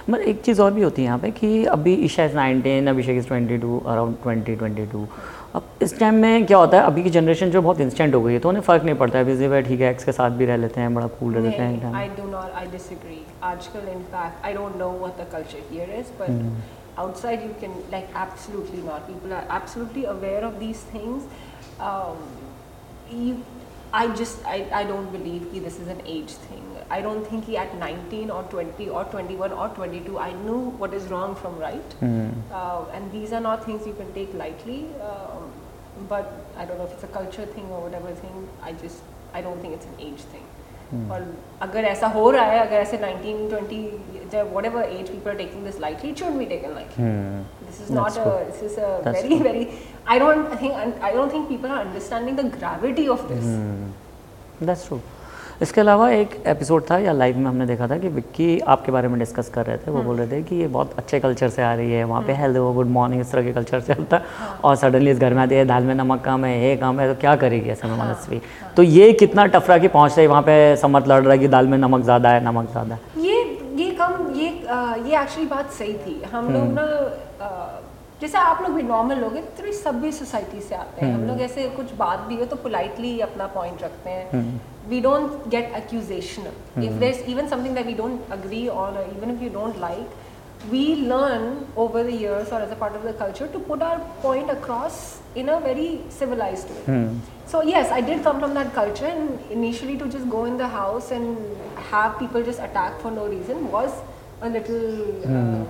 मतलब 0.08 0.20
एक 0.20 0.40
चीज़ 0.42 0.60
और 0.62 0.72
भी 0.72 0.82
होती 0.82 1.02
है 1.02 1.06
यहाँ 1.06 1.18
पे 1.18 1.30
कि 1.30 1.64
अभी 1.66 1.94
Isha 2.04 2.24
is 2.24 2.34
nineteen 2.36 2.86
Abhishek 2.86 3.16
is 3.16 3.26
twenty 3.26 3.58
two 3.58 3.78
around 3.86 4.16
twenty 4.22 4.54
twenty 4.56 4.86
two 4.86 5.06
अब 5.54 5.64
इस 5.82 5.98
टाइम 5.98 6.14
में 6.14 6.46
क्या 6.46 6.58
होता 6.58 6.80
है 6.80 6.86
अभी 6.86 7.02
की 7.02 7.10
जनरेशन 7.10 7.50
जो 7.50 7.62
बहुत 7.62 7.80
इंस्टेंट 7.80 8.14
हो 8.14 8.20
गई 8.22 8.32
है 8.32 8.38
तो 8.40 8.48
उन्हें 8.48 8.62
फ़र्क 8.62 8.84
नहीं 8.84 8.94
पड़ता 9.02 9.18
है 9.18 9.24
बिज़ी 9.24 9.44
है 9.54 9.62
ठीक 9.62 9.80
है 9.80 9.90
एक्स 9.90 10.04
के 10.04 10.12
साथ 10.12 10.30
भी 10.38 10.44
रह 10.50 10.56
लेते 10.56 10.80
हैं 10.80 10.94
बड़ा 10.94 11.06
कूल 11.20 11.34
रह 11.34 11.42
लेते 11.48 11.62
हैं. 11.62 11.72
आजकल, 11.72 11.94
outside 16.96 17.42
you 17.42 17.54
can 17.60 17.72
like 17.90 18.08
absolutely 18.14 18.82
not. 18.82 19.06
People 19.06 19.32
are 19.32 19.44
absolutely 19.48 20.04
aware 20.04 20.44
of 20.44 20.58
these 20.60 20.80
things. 20.80 21.24
Um, 21.80 22.18
you, 23.10 23.44
I 23.92 24.08
just 24.08 24.44
I, 24.46 24.66
I 24.72 24.84
don't 24.84 25.10
believe 25.12 25.52
that 25.52 25.64
this 25.64 25.78
is 25.78 25.88
an 25.88 26.02
age 26.06 26.32
thing. 26.32 26.62
I 26.90 27.00
don't 27.00 27.26
think 27.26 27.44
he 27.44 27.56
at 27.56 27.74
19 27.76 28.30
or 28.30 28.42
20 28.44 28.88
or 28.88 29.04
21 29.04 29.52
or 29.52 29.68
22 29.68 30.18
I 30.18 30.32
knew 30.32 30.70
what 30.82 30.94
is 30.94 31.04
wrong 31.08 31.34
from 31.34 31.58
right. 31.58 31.94
Mm. 32.00 32.32
Uh, 32.50 32.84
and 32.94 33.10
these 33.12 33.32
are 33.32 33.40
not 33.40 33.64
things 33.64 33.86
you 33.86 33.94
can 33.94 34.12
take 34.12 34.34
lightly. 34.34 34.86
Um, 35.00 35.41
but 36.09 36.31
I 36.57 36.65
don't 36.65 36.77
know 36.77 36.85
if 36.85 36.93
it's 36.97 37.03
a 37.03 37.13
culture 37.19 37.45
thing 37.55 37.71
or 37.77 37.79
whatever 37.87 38.11
thing. 38.23 38.35
I 38.69 38.73
just 38.83 38.99
I 39.33 39.41
don't 39.47 39.59
think 39.61 39.73
it's 39.79 39.85
an 39.93 39.97
age 40.09 40.23
thing. 40.33 40.45
Hmm. 40.89 41.07
और 41.11 41.23
अगर 41.61 41.85
ऐसा 41.85 42.07
हो 42.11 42.29
रहा 42.31 42.43
है 42.51 42.59
अगर 42.65 42.75
ऐसे 42.81 42.97
19 42.97 43.39
20 43.53 44.29
जब 44.33 44.53
whatever 44.57 44.83
age 44.97 45.09
people 45.13 45.31
are 45.31 45.39
taking 45.39 45.65
this 45.69 45.79
lightly 45.85 46.11
it 46.11 46.21
shouldn't 46.21 46.39
be 46.43 46.45
taken 46.51 46.75
lightly 46.75 47.07
Hmm. 47.07 47.41
this 47.69 47.81
is 47.85 47.89
That's 47.89 47.97
not 47.97 48.19
a 48.21 48.23
true. 48.27 48.37
this 48.51 48.61
is 48.67 48.77
a 48.83 48.91
That's 49.07 49.21
very 49.23 49.33
true. 49.33 49.39
very 49.47 49.65
I 50.15 50.17
don't 50.23 50.55
think 50.61 51.01
I 51.09 51.11
don't 51.17 51.33
think 51.35 51.49
people 51.49 51.73
are 51.77 51.81
understanding 51.87 52.37
the 52.41 52.47
gravity 52.57 53.07
of 53.17 53.25
this 53.33 53.49
that's 54.67 54.87
true 54.87 54.99
इसके 55.62 55.80
अलावा 55.80 56.08
एक 56.10 56.30
episode 56.46 56.84
था 56.90 56.98
या 56.98 57.12
live 57.12 57.36
में 57.38 57.44
हमने 57.46 57.66
देखा 57.66 57.86
था 57.88 57.96
कि 57.98 58.08
विक्की 58.10 58.58
आपके 58.68 58.92
बारे 58.92 59.08
में 59.08 59.18
डिस्कस 59.18 59.48
कर 59.48 59.66
रहे 59.66 59.76
थे। 59.76 59.90
वो 59.90 60.02
बोल 60.02 60.16
रहे 60.16 60.26
थे 60.30 60.42
कि 60.42 60.56
ये 60.56 60.66
बहुत 60.68 60.94
अच्छे 60.98 61.20
कल्चर 61.20 61.48
से 61.48 61.62
आ 61.62 61.72
रही 61.74 61.92
है 61.92 62.04
वहाँ 62.04 62.22
पे 62.22 62.32
हेल्थ 62.32 62.58
गुड 62.74 62.86
मॉर्निंग 62.88 63.20
इस 63.20 63.30
तरह 63.32 63.42
के 63.42 63.52
कल्चर 63.52 63.80
से 63.80 63.94
चलता 63.94 64.16
है। 64.16 64.22
और 64.64 64.76
सडनली 64.76 65.10
इस 65.10 65.18
घर 65.18 65.34
में 65.34 65.42
आती 65.42 65.54
है 65.54 65.64
दाल 65.64 65.84
में 65.84 65.94
नमक 65.94 66.24
कम 66.24 66.44
है 66.44 66.60
ये 66.60 66.74
कम 66.76 67.00
है 67.00 67.12
तो 67.14 67.20
क्या 67.20 67.36
करेगी 67.36 67.70
ऐसे 67.70 67.88
में 67.88 67.96
मनस्वी 67.98 68.40
तो 68.76 68.82
ये 68.82 69.12
कितना 69.14 69.46
टफ 69.46 69.68
रहा 69.68 69.78
कि 69.78 69.88
पहुँच 69.90 70.18
रही 70.18 70.26
वहाँ 70.26 70.42
पे 70.42 70.76
समत 70.76 71.08
लड़ 71.08 71.22
रहा 71.22 71.32
है 71.32 71.38
कि 71.38 71.48
दाल 71.48 71.66
में 71.66 71.78
नमक 71.78 72.04
ज़्यादा 72.04 72.30
है 72.30 72.44
नमक 72.44 72.70
ज़्यादा 72.70 72.94
है। 72.94 73.24
ये 73.24 73.40
ये 73.76 73.90
कम 74.00 74.30
ये 74.34 74.48
ये 74.48 75.20
एक्चुअली 75.20 75.46
बात 75.48 75.70
सही 75.72 75.92
थी। 75.94 76.22
हम 76.32 76.52
लोग 76.52 76.72
ना 76.72 76.86
जैसे 78.22 78.38
आप 78.38 78.60
लोग 78.62 78.72
भी 78.74 78.82
नॉर्मल 78.82 79.18
लोग 79.18 79.34
हैं 79.36 79.44
थोड़ी 79.58 79.72
सभ्य 79.72 80.10
सोसाइटी 80.12 80.60
से 80.60 80.74
आते 80.74 81.06
हैं 81.06 81.14
हम 81.14 81.26
लोग 81.28 81.40
ऐसे 81.42 81.68
कुछ 81.76 81.94
बात 82.02 82.20
भी 82.28 82.36
हो 82.38 82.44
तो 82.52 82.56
पोलाइटली 82.64 83.18
अपना 83.26 83.46
पॉइंट 83.54 83.82
रखते 83.82 84.10
हैं 84.10 84.42
we 84.88 85.00
don't 85.06 85.48
get 85.54 85.72
accusational 85.76 86.84
if 86.84 87.04
is 87.04 87.22
even 87.30 87.48
something 87.48 87.74
that 87.74 87.86
we 87.86 87.94
don't 88.02 88.32
agree 88.32 88.66
on 88.84 88.98
even 88.98 89.34
if 89.34 89.42
you 89.44 89.50
don't 89.60 89.78
like 89.86 90.20
we 90.70 90.80
learn 91.06 91.46
over 91.76 92.02
the 92.04 92.12
years 92.12 92.50
or 92.52 92.58
as 92.64 92.72
a 92.72 92.76
part 92.76 92.94
of 92.94 93.02
the 93.02 93.12
culture 93.12 93.46
to 93.48 93.58
put 93.70 93.80
our 93.82 93.98
point 94.24 94.50
across 94.50 94.98
in 95.34 95.48
a 95.48 95.58
very 95.60 96.00
civilized 96.08 96.68
way. 96.70 96.82
Hmm. 96.90 97.08
So 97.46 97.62
yes, 97.62 97.90
I 97.90 98.00
did 98.00 98.22
come 98.22 98.38
from 98.38 98.54
that 98.54 98.72
culture, 98.76 99.06
and 99.06 99.40
initially 99.50 99.96
to 99.98 100.06
just 100.06 100.28
go 100.34 100.44
in 100.44 100.56
the 100.56 100.68
house 100.68 101.10
and 101.10 101.36
have 101.90 102.18
people 102.18 102.44
just 102.50 102.60
attack 102.60 103.00
for 103.00 103.10
no 103.10 103.26
reason 103.26 103.70
was 103.70 103.98
a 104.40 104.48
little 104.48 105.26
um, 105.26 105.66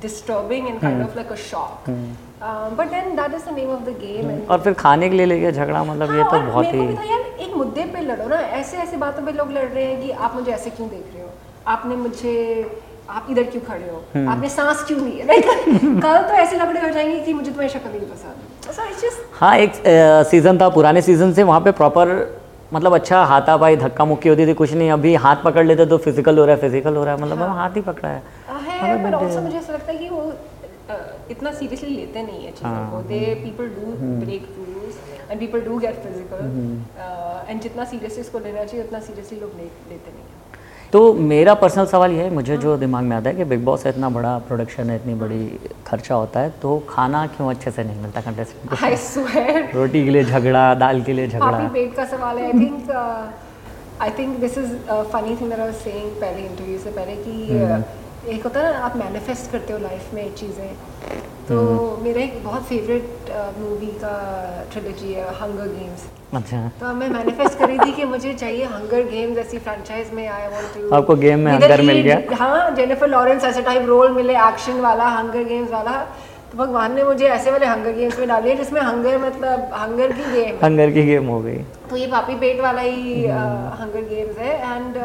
disturbing 0.00 0.66
and 0.68 0.80
kind 0.80 1.02
of 1.02 1.16
like 1.16 1.30
a 1.30 1.36
shock. 1.36 1.88
Um, 1.88 2.74
but 2.76 2.90
then 2.90 3.16
that 3.16 3.34
is 3.34 3.44
the 3.44 3.52
name 3.52 3.70
of 3.70 3.84
the 3.84 3.94
game. 4.00 4.28
And 4.30 4.48
और 4.50 4.60
फिर 4.62 4.72
खाने 4.82 5.08
के 5.08 5.16
लिए 5.16 5.26
लेके 5.26 5.52
झगड़ा 5.52 5.82
मतलब 5.84 6.14
ये 6.14 6.22
हाँ, 6.22 6.30
तो 6.30 6.40
बहुत 6.50 6.66
ही 6.74 6.86
था 6.96 7.04
यार 7.10 7.20
एक 7.46 7.54
मुद्दे 7.56 7.84
पे 7.94 8.00
लड़ो 8.00 8.28
ना 8.28 8.40
ऐसे 8.60 8.76
ऐसे 8.78 8.96
बातों 8.96 9.24
पे 9.26 9.32
लोग 9.32 9.52
लड़ 9.52 9.64
रहे 9.68 9.84
हैं 9.84 10.00
कि 10.02 10.10
आप 10.10 10.34
मुझे 10.34 10.52
ऐसे 10.52 10.70
क्यों 10.70 10.88
देख 10.88 11.04
रहे 11.14 11.22
हो? 11.22 11.30
आपने 11.74 11.96
मुझे 11.96 12.34
आप 13.10 13.26
इधर 13.30 13.42
क्यों 13.50 13.62
खड़े 13.68 13.88
हो? 13.90 14.02
हम्म। 14.14 14.28
आपने 14.30 14.48
सांस 14.48 14.84
क्यों 14.88 15.00
ली? 15.00 15.18
है 15.18 15.40
कल 16.06 16.22
तो 16.28 16.34
ऐसे 16.44 16.56
लकड़े 16.58 16.80
हो 16.80 16.88
जाएँगे 16.88 17.20
कि 17.20 17.32
मुझे 17.32 17.50
तुम्हारी 17.50 17.68
शक्ल 17.78 17.90
नहीं 17.90 18.08
पसंद। 18.10 18.72
So 18.76 18.82
just 19.02 19.18
हाँ 19.40 19.56
एक 19.58 19.82
सीज़न 20.30 20.58
था 20.60 20.68
पुराने 20.76 21.02
सीज़न 21.02 21.32
से 21.32 21.42
वहाँ 21.42 21.60
पे 21.60 21.70
प्रॉपर 21.80 22.14
मतलब 22.74 22.94
अच्छा 22.94 23.24
हाथापाई 23.24 23.76
धक्का 23.76 24.04
मुक्की 24.04 24.28
होती 24.28 24.46
थी 24.46 24.54
कुछ 24.60 24.72
नहीं 24.72 24.90
अभी 24.90 25.14
हाथ 25.24 25.44
पकड़ 25.44 25.64
लेते 25.66 25.86
तो 25.86 25.98
फ़िज़िकल 25.98 26.38
हो 26.38 26.44
रहा 26.44 26.54
है 26.54 26.60
फ़िज़िकल 26.60 26.96
हो 26.96 27.04
रहा 27.04 27.14
है 27.14 27.20
मतलब 27.22 27.42
हम 27.42 27.56
हाथ 27.58 27.76
ही 27.76 27.80
पकड़ा 27.88 28.08
है। 28.08 28.22
है 28.82 28.96
भी 29.04 29.12
ऑल्सो 29.16 29.40
मुझे 29.40 29.58
ऐसा 29.58 29.72
लगता 29.72 29.92
है 29.92 29.98
कि 29.98 30.08
वो 30.08 30.22
uh, 30.22 31.30
इतना 31.30 31.52
सीरियसली 31.52 31.96
लेते 31.96 32.22
नहीं 32.22 32.44
है 32.44 32.50
चीज़ों 32.52 32.72
हाँ, 32.72 32.90
को 32.92 33.02
they 33.08 33.20
people 33.42 33.68
do 33.76 33.92
break 34.24 34.48
rules 34.58 34.96
and 35.30 35.38
people 35.40 35.60
do 35.60 35.78
get 35.78 36.02
physical 36.02 37.50
and 37.50 37.60
जितना 37.62 37.84
सीरियसली 37.84 38.20
इसको 38.20 38.38
लेना 38.38 38.64
चाहिए 38.64 38.84
उतना 38.84 39.00
सीरियसली 39.06 39.40
लोग 39.40 39.56
लेते 39.58 40.10
नहीं 40.10 40.22
हैं। 40.22 40.34
तो 40.92 41.00
मेरा 41.30 41.54
पर्सनल 41.60 41.86
सवाल 41.86 42.12
ये 42.12 42.22
है 42.22 42.30
मुझे 42.34 42.56
जो 42.56 42.76
दिमाग 42.78 43.04
में 43.04 43.16
आता 43.16 43.30
है 43.30 43.36
कि 43.36 43.44
बिग 43.44 43.64
बॉस 43.64 43.84
है 43.86 43.92
इतना 43.92 44.08
बड़ा 44.10 44.36
प्रोडक्शन 44.48 44.90
है 44.90 44.96
इतनी 44.96 45.14
बड़ी 45.22 45.40
खर्चा 45.86 46.14
होता 46.14 46.40
है 46.40 46.50
तो 46.62 46.78
खाना 46.88 47.26
क्यों 47.26 47.48
अच्छे 47.50 47.70
से 47.70 47.84
नहीं 47.84 48.00
मिलता 48.02 48.20
कंटेस्टेंट 48.20 48.70
को? 48.70 48.84
आई 48.86 48.96
स्वेयर 49.06 49.70
रोटी 49.74 50.04
के 50.04 50.10
लिए 50.10 50.24
झगड़ा 50.24 50.62
दाल 50.84 51.02
के 51.02 51.12
लिए 51.12 51.28
झगड़ा। 51.28 51.68
पेट 51.68 51.94
का 51.96 52.04
सवाल 52.14 52.38
है 52.38 52.46
I 52.46 52.52
think 52.60 52.90
I 54.02 54.10
think 54.18 54.38
this 54.40 54.58
is 54.58 54.72
funny 55.12 55.36
thing 55.36 55.50
that 55.50 55.58
I 55.58 55.66
was 55.66 55.74
saying 55.82 56.10
पहले 56.20 56.46
इंटरव्यू 56.46 56.78
से 56.78 56.90
पहले 56.90 57.16
कि 57.16 57.36
हम्म। 57.52 57.80
uh, 57.80 58.05
एक 58.28 58.44
होता 58.44 58.60
है 58.60 58.72
ना 58.72 58.78
आप 58.84 58.96
मैनिफेस्ट 58.96 59.50
करते 59.50 59.72
हो 59.72 59.78
लाइफ 59.78 60.14
में 60.14 60.34
चीज़ें। 60.34 60.68
तो 61.48 61.58
हम्म। 61.58 62.04
मेरा 62.04 62.20
एक 62.22 62.42
बहुत 62.44 62.62
फेवरेट 62.66 63.30
मूवी 63.58 63.90
का 64.02 64.14
ट्रिलॉजी 64.72 65.12
है 65.12 65.24
हंगर 65.40 65.68
गेम्स 65.74 66.06
अच्छा। 66.34 66.60
तो 66.80 66.92
मैं 66.94 67.08
मैनिफेस्ट 67.08 67.58
कर 67.58 67.76
थी 67.78 67.92
कि 67.92 68.04
मुझे 68.04 68.32
चाहिए 68.34 68.64
हंगर 68.66 69.02
गेम्स 69.10 69.38
ऐसी 69.38 69.58
फ्रेंचाइज 69.58 70.12
में 70.14 70.26
आई 70.28 70.48
वांट 70.48 70.74
टू 70.74 70.94
आपको 70.96 71.16
game 71.16 71.44
में 71.44 71.52
hunger 71.52 71.80
मिल 71.82 72.00
गया? 72.00 72.20
हाँ 72.36 72.70
जेनिफर 72.76 73.08
लॉरेंस 73.08 73.44
ऐसे 73.44 73.62
टाइप 73.62 73.86
रोल 73.86 74.12
मिले 74.12 74.36
एक्शन 74.48 74.80
वाला 74.80 75.08
हंगर 75.18 75.44
गेम्स 75.44 75.70
वाला। 75.72 75.96
तो 76.50 76.58
भगवान 76.58 76.94
ने 76.94 77.04
मुझे 77.04 77.26
ऐसे 77.28 77.50
वाले 77.50 77.66
हंगर 77.66 77.92
गेम्स 77.92 78.18
में 78.18 78.28
डाले 78.28 78.54
जिसमें 78.56 78.80
हंगर 78.80 79.18
मतलब 79.18 79.70
हंगर 79.74 80.12
की 80.12 80.30
गेम 80.32 80.64
हंगर 80.64 80.90
की 80.90 81.02
गेम 81.06 81.26
हो 81.28 81.40
गई। 81.40 81.58
तो 81.90 81.96
ये 81.96 82.06
पापी 82.08 82.34
पेट 82.40 82.60
वाला 82.60 82.80
ही 82.82 83.26
हंगर 83.26 84.08
गेम्स 84.10 84.38
है। 84.38 84.54
एंड 84.72 84.96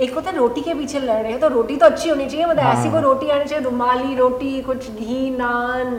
एक 0.00 0.14
होता 0.14 0.30
है 0.30 0.36
रोटी 0.36 0.60
के 0.60 0.74
पीछे 0.74 0.98
लड़ 1.00 1.16
रहे 1.16 1.30
हैं 1.32 1.40
तो 1.40 1.48
रोटी 1.48 1.76
तो 1.76 1.86
अच्छी 1.86 2.08
होनी 2.08 2.26
चाहिए 2.26 2.46
मतलब 2.46 2.64
ऐसी 2.64 2.90
कोई 2.90 3.00
रोटी 3.02 3.30
आनी 3.30 3.44
चाहिए 3.44 3.64
रुमाली 3.64 4.14
रोटी 4.16 4.60
कुछ 4.62 4.90
घी 4.90 5.30
नान 5.30 5.94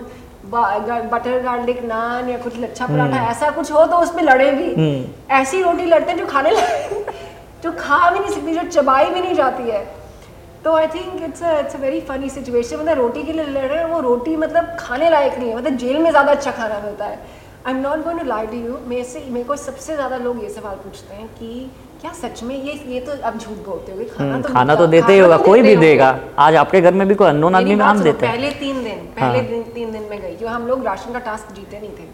बटर 0.46 1.42
गार्लिक 1.44 1.84
नान 1.86 2.30
या 2.30 2.38
कुछ 2.38 2.60
लच्छा 2.60 2.88
पराठा 2.88 3.26
ऐसा 3.32 3.50
कुछ 3.52 3.72
हो 3.72 3.86
तो 3.86 3.98
उसमें 3.98 4.22
लड़े 4.24 4.52
भी। 4.52 4.70
ऐसी 5.34 5.62
रोटी 5.62 5.86
लड़ते 5.86 6.12
हैं 6.12 6.18
जो 6.20 6.26
खाने 6.28 6.52
जो 7.64 7.72
खा 7.80 8.10
भी 8.10 8.20
नहीं 8.20 8.30
सकती 8.30 8.54
जो 8.54 8.64
चबाई 8.70 9.10
भी 9.10 9.22
नहीं 9.22 9.34
जाती 9.36 9.64
है। 9.64 9.84
तो 10.64 10.74
I 10.76 10.88
think 10.88 11.22
it's 11.24 11.42
it's 11.44 11.76
a 11.76 11.80
very 11.80 12.00
funny 12.08 12.30
situation 12.30 12.78
मतलब 12.78 12.98
रोटी 12.98 13.24
के 13.24 13.34
लिए 13.34 13.46
लड़ 13.46 13.66
रहे 13.66 13.78
हैं 13.78 13.86
वो 13.86 14.00
रोटी 14.02 14.36
मतलब 14.38 14.76
खाने 14.80 15.10
लायक 15.10 15.38
नहीं 15.38 15.50
है 15.50 15.58
मतलब 15.58 15.78
जेल 15.78 15.98
में 15.98 16.10
ज़्यादा 16.10 16.32
अच्छा 16.32 16.52
खाना 16.52 16.80
मिलता 16.86 17.06
है। 17.06 17.20
I 17.68 17.74
am 17.74 17.80
not 17.82 18.04
going 18.04 18.20
to 18.20 18.26
lie 18.28 18.48
to 18.48 18.58
you 18.58 18.78
मेरे 18.88 19.04
से 19.04 19.26
मेरे 19.30 19.46
को 19.46 19.56
सबसे 19.58 19.96
ज़्यादा 19.96 20.18
लोग 20.18 20.44
ये 20.44 20.50
सवाल 20.50 20.76
पूछते 20.78 21.16
हैं 21.16 21.28
कि 21.30 21.70
क्या 22.02 22.12
सच 22.14 22.42
में 22.44 22.56
ये 22.56 22.74
ये 22.88 23.00
तो 23.00 23.12
अब 23.28 23.38
झूठ 23.38 23.58
बोलते 23.66 23.92
होगे 23.92 24.06
खाना 24.06 24.34
हम्म, 24.34 24.42
तो 24.42 24.54
खाना 24.54 24.76
तो 24.76 24.86
देते 24.88 25.14
ही 25.14 25.20
होगा 25.20 25.38
तो 25.38 25.44
कोई 25.44 25.62
भी 25.62 25.76
देगा। 25.76 26.20
आज 26.40 26.56
आपके 26.56 26.82
घर 26.82 26.94
में 26.94 27.08
भी 27.08 27.16
कोई 27.16 27.28
अननोन 27.28 27.56
आदमी 27.56 27.70
मेरी 27.70 27.80
में 27.80 27.86
हम 27.86 28.04
देते 28.04 28.26
हैं। 28.26 28.36
पहले 28.36 28.52
तीन 28.60 28.84
दिन 28.84 29.00
पहले 29.18 29.40
हाँ। 29.40 29.48
दिन 29.48 29.64
तीन 29.74 29.92
दिन 29.92 30.04
में 30.10 30.22
गई 30.22 30.36
क्यों 30.36 30.52
हम 30.52 30.68
लोग 30.68 30.86
राशन 30.86 31.14
का 31.14 31.20
टास्क 31.20 31.52
जीते 31.56 31.80
नहीं 31.80 31.92
थे। 31.92 32.08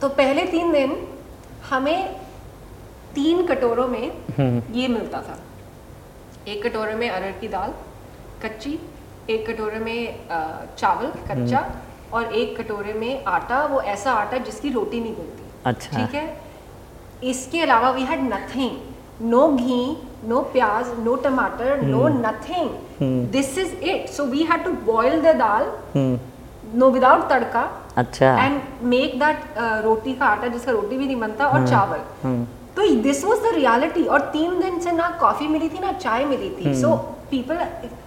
तो 0.00 0.08
पहले 0.18 0.44
तीन 0.46 0.72
दिन 0.72 0.96
हमें 1.70 2.14
तीन 3.14 3.46
कटोरों 3.46 3.86
में 3.88 4.10
हम्म। 4.38 4.62
ये 4.74 4.88
मिलता 4.88 5.22
था। 5.22 5.38
एक 6.48 6.66
कटोरे 6.66 6.94
में 6.94 7.08
अरहर 7.08 7.32
की 7.40 7.48
दाल 7.48 7.74
कच्ची 8.42 8.78
एक 9.30 9.48
कटोरे 9.50 9.78
में 9.78 10.26
चावल 10.78 11.06
कच्चा 11.30 11.58
हम्म। 11.58 12.16
और 12.16 12.32
एक 12.34 12.60
कटोरे 12.60 12.92
में 12.92 13.24
आटा 13.28 13.64
वो 13.66 13.80
ऐसा 13.94 14.12
आटा 14.12 14.38
जिसकी 14.46 14.72
रोटी 14.72 15.00
नहीं 15.00 15.14
बनती। 15.14 15.50
अच्छा। 15.64 15.96
ठीक 15.96 16.14
है? 16.14 16.49
इसके 17.24 17.60
अलावा 17.62 17.90
we 17.90 18.02
had 18.04 18.20
nothing 18.32 19.28
no 19.30 19.46
ghee 19.48 19.96
no 20.28 20.40
pyaz 20.52 20.86
no 21.04 21.14
tamatar 21.24 21.82
no 21.82 22.08
nothing 22.08 22.70
this 23.32 23.58
is 23.58 23.74
it 23.74 24.08
so 24.10 24.24
we 24.26 24.42
had 24.50 24.64
to 24.64 24.70
boil 24.92 25.20
the 25.22 25.36
dal 25.36 25.66
no 26.74 26.90
without 26.90 27.28
tadka. 27.30 27.68
अच्छा. 27.96 28.36
एंड 28.38 28.60
मेक 28.88 29.18
दैट 29.18 29.58
रोटी 29.84 30.12
का 30.14 30.26
आटा 30.26 30.48
जिसका 30.48 30.72
रोटी 30.72 30.96
भी 30.96 31.06
नहीं 31.06 31.20
बनता 31.20 31.46
और 31.46 31.66
चावल. 31.68 32.00
हम्म, 32.22 32.44
तो 32.76 32.86
दिस 33.02 33.24
वाज 33.24 33.38
द 33.38 33.54
रियलिटी 33.54 34.04
और 34.06 34.20
तीन 34.32 34.60
दिन 34.60 34.78
से 34.80 34.92
ना 34.92 35.08
कॉफ़ी 35.20 35.48
मिली 35.48 35.68
थी 35.68 35.78
ना 35.80 35.92
चाय 35.94 36.24
मिली 36.24 36.50
थी. 36.58 36.74
सो 36.80 36.94
पीपल 37.30 37.58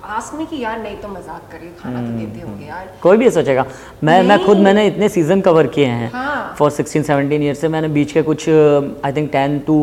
आस्क 0.06 0.34
मी 0.36 0.46
कि 0.46 0.60
यार 0.60 0.80
नहीं 0.80 0.98
तो 0.98 1.08
मज़ाक 1.10 1.42
करिए 1.52 1.72
खाना 1.80 2.02
तो 2.02 2.18
देते 2.18 2.42
होंगे 2.42 2.66
यार। 2.66 2.90
कोई 3.02 3.18
भी 3.18 3.30
सोचेगा 3.32 3.66
मैं 4.04 4.22
मैं 4.24 4.38
खुद 4.46 4.58
मैंने 4.60 4.86
इतने 4.88 5.10
सीज़न 5.10 5.42
कवर 5.42 5.68
किए 5.70 5.86
हैं। 5.88 6.10
फॉर 6.58 6.72
सिक्सटीन 6.72 7.04
सेवनटीन 7.04 7.44
ईयर 7.44 7.56
से 7.56 7.68
मैंने 7.70 7.88
बीच 7.90 8.12
के 8.12 8.22
कुछ 8.24 8.50
I 8.50 9.14
think 9.14 9.32
ten 9.32 9.60
to 9.68 9.78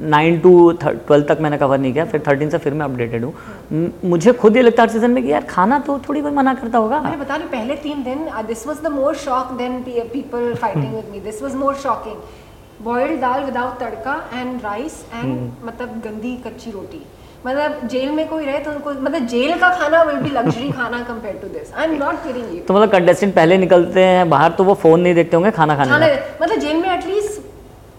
nine 0.00 0.38
to 0.40 0.70
twelve 0.80 1.24
तक 1.24 1.38
मैंने 1.42 1.58
कवर 1.58 1.78
नहीं 1.78 1.92
किया। 1.92 2.04
फिर 2.06 2.22
थर्टीन 2.28 2.50
से 2.50 2.58
फिर 2.58 2.74
मैं 2.74 2.84
अपडेटेड 2.84 3.24
हूँ। 3.24 3.92
मुझे 4.04 4.32
खुद 4.34 4.56
ये 4.56 4.62
लगता 4.62 4.82
है 4.82 4.88
सीज़न 4.88 5.10
में 5.10 5.22
कि 5.22 5.32
यार 5.32 5.44
खाना 5.46 5.78
तो 5.80 5.98
थोड़ी 6.08 6.20
कोई 6.22 6.32
मना 6.32 6.54
करता 6.54 6.78
होगा। 6.78 7.00
मैं 7.02 7.18
बता 7.20 7.36
रही 7.36 7.48
पहले 7.48 7.76
तीन 7.78 8.02
दिन 8.04 8.28
this 8.46 8.66
was 8.66 8.82
the 8.84 8.92
more 8.92 9.14
shock 9.18 9.52
than 9.58 9.82
people 9.86 10.54
fighting 10.54 10.94
with 10.94 11.12
me 11.12 11.20
this 11.20 11.42
was 11.42 11.54
more 11.56 11.74
shocking 11.84 12.84
boiled 12.84 13.20
dal 13.20 13.44
without 13.44 13.78
tadka 13.80 14.14
and 14.34 14.60
rice 14.64 15.04
and 15.14 15.50
मतलब 15.64 16.00
गंदी 16.04 16.36
कच्ची 16.44 16.70
रोटी। 16.70 17.00
मतलब 17.46 17.86
जेल 17.88 18.10
में 18.12 18.26
कोई 18.28 18.44
रहे 18.44 18.58
तो 18.58 18.70
उनको 18.70 18.92
मतलब 18.92 19.26
जेल 19.26 19.58
का 19.58 19.70
खाना 19.74 20.02
विल 20.02 20.16
बी 20.20 20.30
लग्जरी 20.30 20.70
खाना 20.72 21.02
compare 21.04 21.36
to 21.42 21.48
this 21.48 21.74
I 21.74 21.84
am 21.84 21.94
not 21.98 22.22
kidding 22.24 22.54
you 22.54 22.62
तो 22.68 22.74
मतलब 22.74 22.90
कंटेस्टेंट 22.92 23.34
पहले 23.34 23.58
निकलते 23.58 24.04
हैं 24.04 24.28
बाहर 24.30 24.52
तो 24.52 24.64
वो 24.64 24.74
फ़ोन 24.82 25.00
नहीं 25.00 25.14
देखते 25.14 25.36
होंगे 25.36 25.50
खाना 25.52 25.76
खाने 25.76 25.90
खाना 25.90 26.06
मतलब 26.42 26.58
जेल 26.58 26.76
में 26.76 26.90
एटलीस्ट 26.90 27.46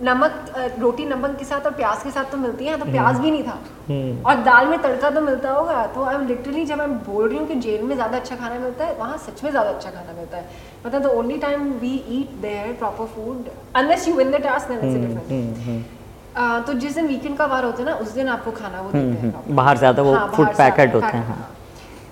नमक 0.04 0.54
रोटी 0.80 1.06
नमक 1.06 1.36
के 1.40 1.46
साथ 1.46 1.66
और 1.66 1.72
प्याज 1.74 2.04
के 2.04 2.12
साथ 2.12 2.32
तो 2.32 2.38
मिलती 2.38 2.66
है 2.66 2.78
तो 2.80 2.86
प्याज 2.86 3.18
भी 3.20 3.32
नहीं 3.32 3.44
था। 3.44 4.30
और 4.30 4.36
दाल 4.44 4.68
में 4.68 4.78
तड़का 4.82 5.10
तो 5.10 5.22
मिलता 5.22 5.52
होगा 5.52 5.86
तो 5.96 6.04
आई 6.04 6.26
लिटरली 6.26 6.64
जब 6.66 6.78
मैं 6.78 6.94
बोल 7.00 7.28
रही 7.28 7.38
हूँ 7.38 7.48
कि 7.48 7.56
जेल 7.66 7.82
में 7.82 7.96
ज़्यादा 7.96 8.18
अच्छा 8.18 8.36
खाना 8.36 8.60
मिलता 8.60 8.86
है 8.86 8.96
वहाँ 8.98 9.18
सच 9.26 9.44
में 9.44 9.50
ज़्यादा 9.52 9.70
अच्छा 9.70 9.90
खाना 9.90 10.14
मिलता 10.18 10.38
है। 10.38 10.46
मतलब 10.86 11.02
the 11.02 11.06
only 11.18 11.38
time 11.38 11.72
we 11.82 11.94
eat 12.20 12.42
there 12.42 12.74
proper 12.80 13.06
food 13.16 13.50
unless 13.76 14.08
you 14.08 14.14
win 14.16 14.32
the 14.32 14.42
task 14.44 14.72
then 14.72 14.78
it's 14.80 14.96
different 14.98 15.98
तो 16.38 16.74
जिस 16.74 16.96
दिन 16.96 17.08
वीकेंड 17.08 17.38
का 17.38 17.46
वार 17.46 17.64
होता 17.66 17.80
है 17.80 17.86
ना 17.86 17.96
उस 17.98 18.12
दिन 18.14 18.28
आपको 18.30 18.52
खाना 18.52 18.82
वो 18.82 18.92
देते 18.92 19.54
बाहर 19.54 19.78
से 19.78 19.86
आता 19.86 20.02
है 20.02 20.08
वो 20.08 20.14
हाँ, 20.16 20.28
फ़ूड 20.36 20.48
पैकेट 20.58 20.94
होते 20.96 21.18
हैं 21.18 21.26
हाँ। 21.28 21.56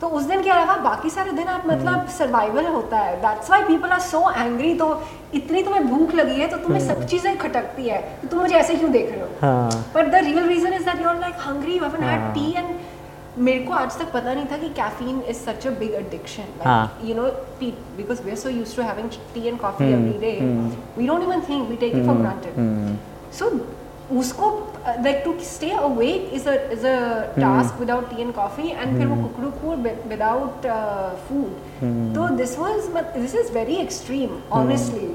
तो 0.01 0.07
उस 0.09 0.23
दिन 0.23 0.41
के 0.43 0.49
अलावा 0.49 0.75
बाकी 0.79 1.09
सारे 1.09 1.31
दिन 1.31 1.47
आप 1.47 1.63
मतलब 1.67 2.07
सर्वाइवल 2.17 2.65
होता 2.65 2.97
है। 2.97 3.15
That's 3.21 3.49
why 3.49 3.63
people 3.63 3.89
are 3.89 3.99
so 3.99 4.19
angry 4.31 4.73
तो 4.79 4.89
इतनी 5.35 5.63
तुम्हें 5.63 5.87
भूख 5.87 6.13
लगी 6.15 6.39
है 6.39 6.47
तो 6.47 6.57
तुम्हें 6.57 6.87
सब 6.87 7.05
चीज़ें 7.05 7.37
खटकती 7.37 7.87
है। 7.89 8.01
तो 8.21 8.27
तुम 8.27 8.39
मुझे 8.39 8.55
ऐसे 8.55 8.75
क्यों 8.75 8.91
देख 8.91 9.11
रहे 9.11 9.21
हो? 9.21 9.27
हाँ। 9.41 9.85
But 9.95 10.11
the 10.11 10.23
real 10.25 10.47
reason 10.47 10.73
is 10.73 10.85
that 10.85 11.01
you 11.01 11.07
are 11.09 11.19
like 11.19 11.35
hungry 11.45 11.77
you 11.77 11.83
haven't 11.83 12.03
had 12.03 12.21
हाँ। 12.21 12.33
टी 12.33 12.51
एंड 12.51 12.75
मेरे 13.47 13.63
को 13.65 13.73
आज 13.73 13.97
तक 13.99 14.11
पता 14.13 14.33
नहीं 14.33 14.45
था 14.51 14.57
कि 14.57 14.69
caffeine 14.75 15.21
is 15.29 15.37
such 15.39 15.67
a 15.67 15.71
big 15.79 15.93
addiction 15.95 16.53
हाँ। 16.65 16.99
You 17.03 17.15
know 17.15 17.23
because 17.61 18.21
we 18.23 18.31
are 18.31 18.37
so 18.37 18.49
used 18.49 18.75
to 18.75 18.83
having 18.83 19.09
tea 19.33 19.47
and 19.47 19.59
coffee 19.59 19.85
hmm, 19.85 20.07
every 20.07 20.19
day 20.19 20.39
hmm. 20.39 20.71
We 20.97 21.07
don't 21.07 21.23
even 21.23 21.41
think 21.49 21.69
we 21.69 21.75
take 21.75 21.95
it 21.95 22.05
for 22.05 22.15
granted 22.17 22.57
hmm, 22.57 22.95
So 23.37 23.47
उसको 24.15 24.49
like 24.87 25.21
to 25.25 25.33
stay 25.43 25.69
awake 25.69 26.29
is 26.33 26.49
a 26.49 26.53
is 26.73 26.85
a 26.87 26.97
task 27.35 27.79
without 27.79 28.09
tea 28.09 28.21
and 28.21 28.33
coffee 28.33 28.69
and 28.69 28.97
फिर 28.97 29.07
वो 29.07 29.15
कुकड़ू 29.23 29.49
को 29.61 29.75
without 30.09 30.67
food 31.29 32.13
तो 32.15 32.27
this 32.35 32.57
was 32.59 32.87
this 33.17 33.35
is 33.35 33.51
very 33.53 33.75
extreme 33.75 34.37
honestly 34.59 35.09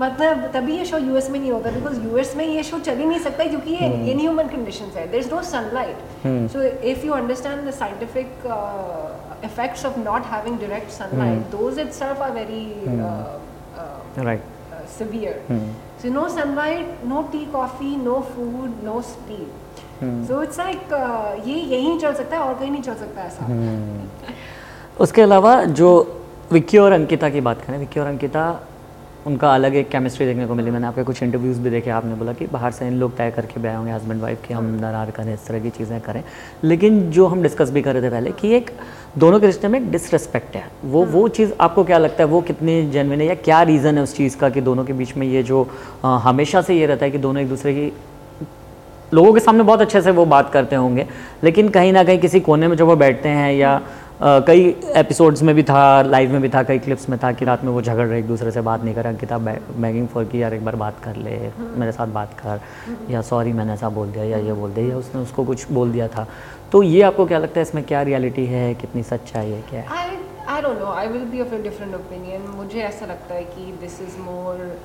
मतलब 0.00 0.50
तभी 0.54 0.76
ये 0.76 0.84
show 0.84 0.98
US 0.98 1.30
में 1.30 1.38
नहीं 1.40 1.50
होता 1.52 1.70
बिकॉज़ 1.70 2.00
यूएस 2.04 2.34
में 2.36 2.44
ये 2.46 2.62
शो 2.62 2.78
चल 2.78 2.98
ही 2.98 3.04
नहीं 3.04 3.20
सकता 3.20 3.44
क्योंकि 3.44 3.74
ये 3.74 4.10
इन 4.12 4.18
ह्यूमन 4.20 4.48
कंडीशन 4.48 4.84
है. 4.96 5.06
There 5.10 5.20
is 5.20 5.30
no 5.34 5.42
sunlight 5.42 5.96
so 6.52 6.62
if 6.62 7.06
you 7.06 7.12
understand 7.12 7.68
the 7.68 7.74
scientific 7.74 8.28
effects 9.46 9.82
of 9.84 9.96
not 10.04 10.24
having 10.28 10.54
direct 10.60 10.92
sunlight 10.92 11.40
mm. 11.40 11.50
those 11.50 11.80
itself 11.82 12.20
are 12.26 12.30
very 12.32 12.60
mm. 12.84 13.26
So 16.06 16.12
no 16.12 16.28
sunlight, 16.28 17.04
no 17.04 17.28
tea, 17.32 17.46
coffee, 17.50 17.96
no 17.96 18.20
food, 18.22 18.80
no 18.84 19.00
sleep. 19.02 19.48
Hmm. 19.98 20.24
So 20.24 20.40
it's 20.40 20.56
like 20.56 20.92
uh, 20.92 21.34
ये 21.46 21.54
यहीं 21.54 21.98
चल 21.98 22.14
सकता 22.14 22.36
है 22.36 22.42
और 22.42 22.54
कहीं 22.58 22.70
नहीं 22.70 22.82
चल 22.82 22.94
सकता 22.94 23.22
ऐसा. 23.22 23.46
Hmm. 23.46 24.34
उसके 25.00 25.22
अलावा 25.22 25.54
जो 25.80 25.88
विक्की 26.52 26.78
और 26.78 26.92
अंकिता 26.92 27.30
की 27.30 27.40
बात 27.48 27.62
करें 27.66 27.78
विक्की 27.78 28.00
और 28.00 28.06
अंकिता 28.06 28.44
उनका 29.26 29.54
अलग 29.54 29.74
एक 29.74 29.88
केमिस्ट्री 29.88 30.26
देखने 30.26 30.46
को 30.46 30.54
मिली। 30.54 30.70
मैंने 30.70 30.86
आपके 30.86 31.02
कुछ 31.02 31.22
इंटरव्यूज़ 31.22 31.60
भी 31.60 31.70
देखे 31.70 31.90
आपने 31.90 32.14
बोला 32.14 32.32
कि 32.32 32.46
बाहर 32.46 32.72
से 32.72 32.86
इन 32.86 32.94
लोग 32.94 33.16
तय 33.16 33.30
करके 33.30 33.60
भी 33.60 33.68
आए 33.68 33.76
होंगे 33.76 33.92
हस्बैंड 33.92 34.20
वाइफ 34.22 34.46
कि 34.46 34.54
हम 34.54 34.78
दरार 34.80 35.10
करें 35.10 35.32
इस 35.34 35.46
तरह 35.46 35.60
की 35.60 35.70
चीज़ें 35.70 36.00
करें। 36.00 36.22
लेकिन 36.64 37.00
जो 37.10 37.26
हम 37.26 37.42
डिस्कस 37.42 37.70
भी 37.70 37.82
कर 37.82 37.94
रहे 37.94 38.02
थे 38.02 38.10
पहले 38.10 38.30
कि 38.30 38.54
एक 38.56 38.70
दोनों 39.18 39.40
के 39.40 39.46
रिश्ते 39.46 39.68
में 39.68 39.78
एक 39.80 39.90
डिसरिस्पेक्ट 39.92 40.56
है। 40.56 40.64
वो 40.84 41.04
वो 41.04 41.26
चीज़ 41.28 41.52
आपको 41.60 41.84
क्या 41.84 41.98
लगता 41.98 42.22
है? 42.22 42.28
वो 42.28 42.40
कितनी 42.40 42.82
जेनविन 42.90 43.20
है 43.20 43.26
या 43.26 43.34
क्या 43.34 43.62
रीज़न 43.62 43.96
है 43.96 44.02
उस 44.02 44.16
चीज़ 44.16 44.36
का 44.36 44.50
कि 44.50 44.60
दोनों 44.60 44.84
के 44.84 44.92
बीच 44.92 45.16
में 45.16 45.26
ये 45.26 45.42
जो 45.42 45.68
अ, 46.04 46.06
हमेशा 46.22 46.62
से 46.62 46.78
ये 46.78 46.86
रहता 46.86 47.04
है 47.04 47.10
कि 47.10 47.18
दोनों 47.18 47.42
एक 47.42 47.48
दूसरे 47.48 47.74
की 47.74 47.92
लोगों 49.14 49.32
के 49.32 49.40
सामने 49.40 49.62
बहुत 49.62 49.80
अच्छे 49.80 50.00
से 50.02 50.10
वो 50.10 50.24
बात 50.26 50.50
करते 50.52 50.76
होंगे। 50.76 51.06
लेकिन 51.44 51.68
कहीं 51.68 51.92
ना 51.92 52.02
कहीं 52.04 52.18
किसी 52.18 52.40
कोने 52.40 52.68
में 52.68 52.76
जब 52.76 52.86
वो 52.86 52.96
बैठते 52.96 53.28
हैं 53.28 53.52
या 53.52 53.80
कई 54.22 54.68
एपिसोड्स 54.96 55.42
में 55.42 55.54
भी 55.54 55.62
था 55.62 56.02
लाइव 56.02 56.32
में 56.32 56.42
भी 56.42 56.48
था 56.48 56.62
कई 56.62 56.78
क्लिप्स 56.78 57.08
में 57.08 57.18
था 57.22 57.32
कि 57.32 57.44
रात 57.44 57.64
में 57.64 57.72
वो 57.72 57.82
झगड़ 57.82 58.06
रहे 58.06 58.18
एक 58.18 58.26
दूसरे 58.26 58.50
से 58.50 58.60
बात 58.60 58.84
नहीं 58.84 58.94
कर 58.94 59.02
रहा 59.02 59.12
अंकिता 59.12 59.38
बैगिंग 59.38 60.08
फॉर 60.08 60.24
कि 60.24 60.42
यार 60.42 60.54
एक 60.54 60.64
बार 60.64 60.76
बात 60.76 61.00
कर 61.04 61.16
ले 61.16 61.50
मेरे 61.60 61.92
साथ 61.92 62.06
बात 62.06 62.34
कर 62.40 62.60
या 63.12 63.22
सॉरी 63.22 63.52
मैंने 63.52 63.72
ऐसा 63.72 63.88
बोल 63.88 64.12
दिया 64.12 64.24
या 64.24 64.38
ये 64.38 64.52
बोल 64.52 64.72
दिया 64.72 64.88
या 64.88 64.96
उसने 64.96 65.20
उसको 65.20 65.44
कुछ 65.44 65.70
बोल 65.72 65.92
दिया 65.92 66.08
था 66.08 66.26
तो 66.72 66.82
ये 66.82 67.02
आपको 67.02 67.26
क्या 67.26 67.38
लगता 67.38 67.60
है 67.60 67.62
इसमें 67.62 67.84
क्या 67.84 68.02
रियलिटी 68.02 68.46
है 68.46 68.74
कितनी 68.74 69.02
सच्चाई 69.02 69.50
है 69.50 69.62
क्या 69.70 69.80
है 69.80 70.14
I 70.48 70.60
don't 70.60 70.78
know. 70.78 70.90
I 70.90 71.06
will 71.06 71.26
be 71.26 71.40
of 71.40 71.52
a 71.52 71.58
different 71.58 71.94
opinion. 71.94 72.40
मुझे 72.56 72.80
ऐसा 72.80 73.06
लगता 73.06 73.34
है 73.34 73.44
कि 73.44 73.72
this 73.80 74.00
is 74.02 74.18
more 74.18 74.78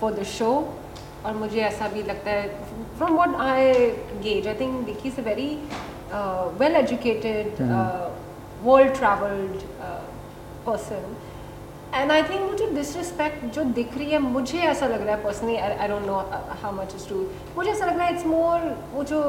for 0.00 0.12
for 0.12 0.24
show 0.24 0.74
और 1.26 1.32
मुझे 1.32 1.60
ऐसा 1.60 1.88
भी 1.88 2.02
लगता 2.02 2.30
है 2.30 2.50
from 2.98 3.16
what 3.16 3.34
I 3.34 3.92
gauge, 4.22 4.46
I 4.46 4.54
think 4.54 4.86
Vicky 4.86 5.08
is 5.08 5.18
a 5.18 5.22
very 5.22 5.58
uh, 6.12 6.48
well 6.58 6.76
uh, 8.64 8.90
traveled 8.92 9.64
uh, 9.80 10.00
person. 10.64 11.04
And 11.94 12.12
I 12.12 12.22
think 12.22 12.40
मुझे 12.42 12.66
डिसरिस्पेक्ट 12.66 13.44
जो 13.54 13.62
दिख 13.76 13.96
रही 13.98 14.10
है 14.10 14.18
मुझे 14.18 14.58
ऐसा 14.58 14.86
लग 14.86 15.02
रहा 15.02 15.14
है 15.16 15.22
personally 15.22 15.56
I 15.56 15.88
don't 15.88 16.06
know 16.06 16.18
how 16.62 16.72
much 16.72 16.94
is 16.96 17.06
true 17.08 17.24
मुझे 17.56 17.70
ऐसा 17.70 17.86
लग 17.86 17.96
रहा 17.96 18.06
है 18.06 18.14
इट्स 18.14 18.26
मोर 18.26 18.60
वो 18.94 19.04
जो 19.04 19.20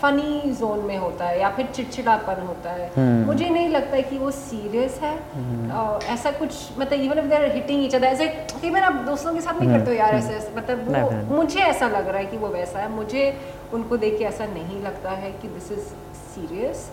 फनी 0.00 0.52
जोन 0.52 0.78
में 0.84 0.96
होता 0.96 1.24
है 1.24 1.40
या 1.40 1.50
फिर 1.56 1.66
चिड़चिड़ापन 1.68 2.40
होता 2.42 2.70
है 2.70 2.86
हम्म। 2.96 3.24
मुझे 3.26 3.48
नहीं 3.48 3.68
लगता 3.68 3.96
है 3.96 4.02
कि 4.02 4.18
वो 4.18 4.30
सीरियस 4.32 4.98
है 5.02 5.14
hmm. 5.32 5.66
uh, 5.72 6.04
ऐसा 6.12 6.30
कुछ 6.32 6.78
मतलब 6.78 7.00
even 7.00 7.18
if 7.18 7.26
they 7.26 7.36
are 7.36 7.44
hitting 7.52 7.84
each 7.84 7.94
other 7.94 8.06
ऐसे 8.06 8.28
कई 8.52 8.70
बार 8.70 8.82
आप 8.82 9.04
दोस्तों 9.06 9.34
के 9.34 9.40
साथ 9.40 9.60
नहीं 9.60 9.70
करते 9.70 9.90
हो 9.90 9.96
यार 9.96 10.14
ऐसे 10.14 10.34
ऐसे 10.34 10.56
मतलब 10.56 10.88
वो 10.88 11.36
मुझे 11.36 11.60
ऐसा 11.62 11.88
लग 11.88 12.08
रहा 12.08 12.18
है 12.18 12.26
कि 12.26 12.36
वो 12.36 12.48
वैसा 12.50 12.78
है 12.78 12.90
मुझे 12.92 13.32
उनको 13.74 13.96
देख 13.98 14.18
के 14.18 14.24
ऐसा 14.24 14.46
नहीं 14.54 14.82
लगता 14.82 15.10
है 15.16 15.32
कि 15.32 15.48
this 15.50 15.70
is 15.72 15.92
serious 16.34 16.84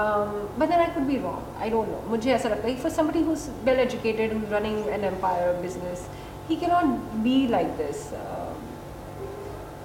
um, 0.00 0.32
but 0.58 0.70
then 0.72 0.80
I 0.84 0.88
could 0.94 1.08
be 1.10 1.18
wrong. 1.24 1.42
I 1.66 1.70
don't 1.74 1.92
know. 1.94 2.02
मुझे 2.10 2.32
ऐसा 2.34 2.48
लगता 2.48 2.68
है 2.68 2.74
कि 2.74 2.82
for 2.82 2.90
somebody 2.96 3.22
who's 3.28 3.44
well 3.68 3.80
educated, 3.86 4.36
who's 4.36 4.52
running 4.56 4.78
an 4.98 5.06
empire 5.12 5.52
business, 5.62 6.04
he 6.50 6.56
cannot 6.62 6.92
be 7.24 7.36
like 7.56 7.72
this. 7.80 8.04
Uh, 8.20 8.46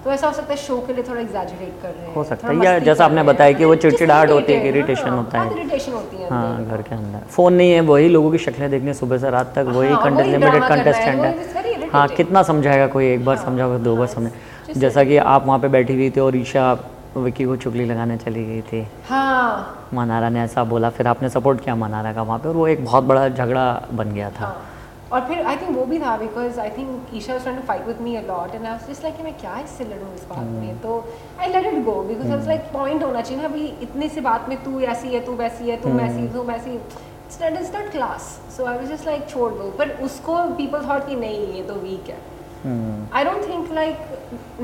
तो 0.04 0.10
ऐसा 0.12 0.26
हो 0.26 0.32
सकता 0.32 0.52
है 0.52 0.56
शो 0.60 0.76
के 0.86 0.92
लिए 0.92 1.02
थोड़ा 1.04 1.20
एग्जैजरेट 1.20 1.76
कर 1.82 1.88
रहे 1.90 2.06
हैं 2.06 2.14
हो 2.14 2.24
सकता 2.30 2.48
है, 2.48 2.54
या 2.64 2.78
जैसा 2.78 3.04
आपने 3.04 3.22
बताया 3.28 3.52
कि 3.58 3.64
वो 3.64 3.74
चिड़चिड़ाहट 3.84 4.30
होती 4.30 4.52
है, 4.52 4.72
irritation 4.72 5.08
हाँ, 5.08 5.16
होता 5.16 5.40
है। 5.42 5.50
irritation 5.54 5.92
होती 5.94 6.16
है 6.22 6.28
हाँ 6.30 6.64
घर 6.64 6.82
के 6.88 6.94
अंदर 6.94 7.20
फ़ोन 7.36 7.52
नहीं 7.60 7.70
है 7.72 7.80
वही 7.90 8.08
लोगों 8.08 8.30
की 8.32 8.38
शक्लें 8.46 8.70
देखने 8.70 8.94
सुबह 8.94 9.18
से 9.18 9.30
रात 9.30 9.52
तक 9.54 9.64
वही 9.68 9.88
वही 9.88 9.96
कंटेस्ट 10.04 10.30
drama 10.30 10.40
लिमिटेड 10.40 10.62
है, 10.62 10.68
कंटेस्टेंट 10.68 11.20
है. 11.24 11.88
हाँ 11.92 12.06
कितना 12.08 12.42
समझाएगा 12.50 12.86
कोई 12.96 13.06
एक 13.12 13.24
बार 13.24 13.36
हाँ, 13.36 13.44
समझाओगे 13.44 13.78
दो 13.84 13.96
बार 13.96 14.06
समझ 14.16 14.76
जैसा 14.84 15.04
कि 15.04 15.16
आप 15.16 15.46
वहाँ 15.46 15.58
पे 15.60 15.68
बैठी 15.76 15.94
हुई 15.94 16.10
थी 16.10 16.20
और 16.20 16.36
ईशा 16.36 16.74
विक्की 17.20 17.44
को 17.44 17.56
चुगली 17.56 17.84
लगाने 17.84 18.16
चली 18.16 18.44
गई 18.44 18.60
थी। 18.62 18.86
हाँ। 19.08 19.88
मनारा 19.94 20.28
ने 20.28 20.40
ऐसा 20.42 20.64
बोला 20.64 20.90
फिर 20.90 21.08
आपने 21.08 21.28
सपोर्ट 21.28 21.60
किया 21.64 21.74
मनारा 21.76 22.12
का 22.12 22.22
वहाँ 22.22 22.38
पे 22.38 22.48
और 22.48 22.54
वो 22.56 22.66
एक 22.68 22.84
बहुत 22.84 23.04
बड़ा 23.04 23.28
झगड़ा 23.28 23.66
बन 23.92 24.12
गया 24.14 24.30
था। 24.30 24.46
हाँ। 24.46 24.70
और 25.12 25.20
फिर 25.28 25.40
आई 25.46 25.56
थिंक 25.56 25.76
वो 25.76 25.84
भी 25.86 25.98
था 26.00 26.16
because 26.16 26.58
I 26.60 26.70
think 26.76 27.10
Isha 27.14 27.32
was 27.32 27.46
to 27.46 27.62
fight 27.66 27.86
with 27.86 28.00
me 28.02 28.14
a 28.16 28.20
lot 28.26 28.54
and 28.54 28.64
I 28.64 28.70
was 28.70 28.88
just 28.90 29.02
like 29.04 29.20
मैं 29.24 29.32
क्या 29.40 29.58
इससे 29.58 29.84
लड़ूं 29.84 30.14
इस 30.14 30.24
बात 30.30 30.38
Hmm. 30.38 30.60
में 30.60 30.78
तो 30.82 31.04
I 31.40 31.48
let 31.52 31.66
it 31.66 31.84
go 31.84 31.94
because 32.02 32.26
I 32.26 32.36
was 32.36 32.46
like 32.48 32.60
point 32.72 33.02
होना 33.02 33.20
चाहिए 33.20 33.42
ना 33.42 33.48
अभी 33.48 33.66
इतनी 33.82 34.08
सी 34.08 34.20
बात 34.20 34.48
में 34.48 34.62
तू 34.64 34.80
ऐसी 34.80 35.14
है 35.14 35.20
तू 35.26 35.32
वैसी 35.36 35.70
है 35.70 35.76
तू 35.82 35.88
Hmm. 35.88 36.00
वैसी 36.00 36.28
तू 36.28 36.42
वैसी। 36.42 36.74
It's 36.74 37.42
not 37.42 37.60
it's 37.60 37.74
not 37.74 37.90
class 37.92 38.22
so 38.56 38.64
I 38.66 38.76
was 38.78 38.88
just 38.88 39.06
like 39.06 39.28
छोड़ 39.28 39.52
दो। 39.52 39.70
पर 39.78 39.90
उसको 40.04 40.36
पीपल 40.56 40.88
थॉट 40.88 41.06
कि 41.06 41.16
नहीं 41.16 41.46
ये 41.54 41.62
तो 41.62 41.74
वीक 41.74 42.10
है। 42.10 42.18
Hmm, 42.64 43.06
I 43.20 43.24
don't 43.24 43.44
think 43.48 43.72
like 43.78 43.98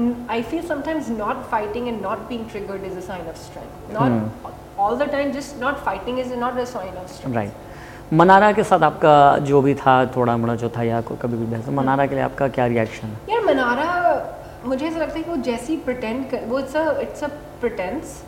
n- 0.03 0.15
I 0.35 0.43
feel 0.51 0.63
sometimes 0.69 1.11
not 1.17 1.43
fighting 1.51 1.89
and 1.89 2.03
not 2.09 2.29
being 2.31 2.47
triggered 2.53 2.87
is 2.91 2.97
a 2.97 3.07
sign 3.09 3.27
of 3.33 3.41
strength. 3.47 3.93
Not 3.99 4.13
mm. 4.13 4.55
all 4.79 4.97
the 4.97 5.09
time, 5.17 5.33
just 5.33 5.59
not 5.65 5.85
fighting 5.89 6.19
is 6.19 6.31
not 6.45 6.59
a 6.59 6.67
sign 6.75 6.97
of 7.03 7.11
strength. 7.17 7.37
Right 7.37 8.13
Manara 8.13 8.51
के 8.53 8.63
साथ 8.65 8.83
आपका 8.83 9.17
जो 9.49 9.61
भी 9.63 9.75
था 9.81 9.95
थोड़ा 10.17 10.37
मोड़ा 10.37 10.55
जो 10.63 10.69
था 10.77 10.83
या 10.83 11.01
कभी 11.01 11.37
भी 11.37 11.47
बहस 11.47 11.69
मनारा 11.81 12.07
के 12.07 12.15
लिए 12.15 12.25
आपका 12.25 12.49
क्या 12.57 12.67
रिएक्शन 12.73 13.09
है 13.09 13.35
यार 13.35 13.45
मनारा 13.45 13.89
मुझे 14.65 14.87
ऐसा 14.87 14.99
लगता 14.99 15.15
है 15.19 15.23
कि 15.23 15.31
वो 15.31 15.37
जैसी 15.51 15.77
प्रिटेंड 15.85 16.25
कर 16.31 16.45
वो 16.49 16.59
it's 16.59 16.77
a 16.77 16.99
it's 17.03 17.25
a 17.25 17.29
pretence 17.61 18.23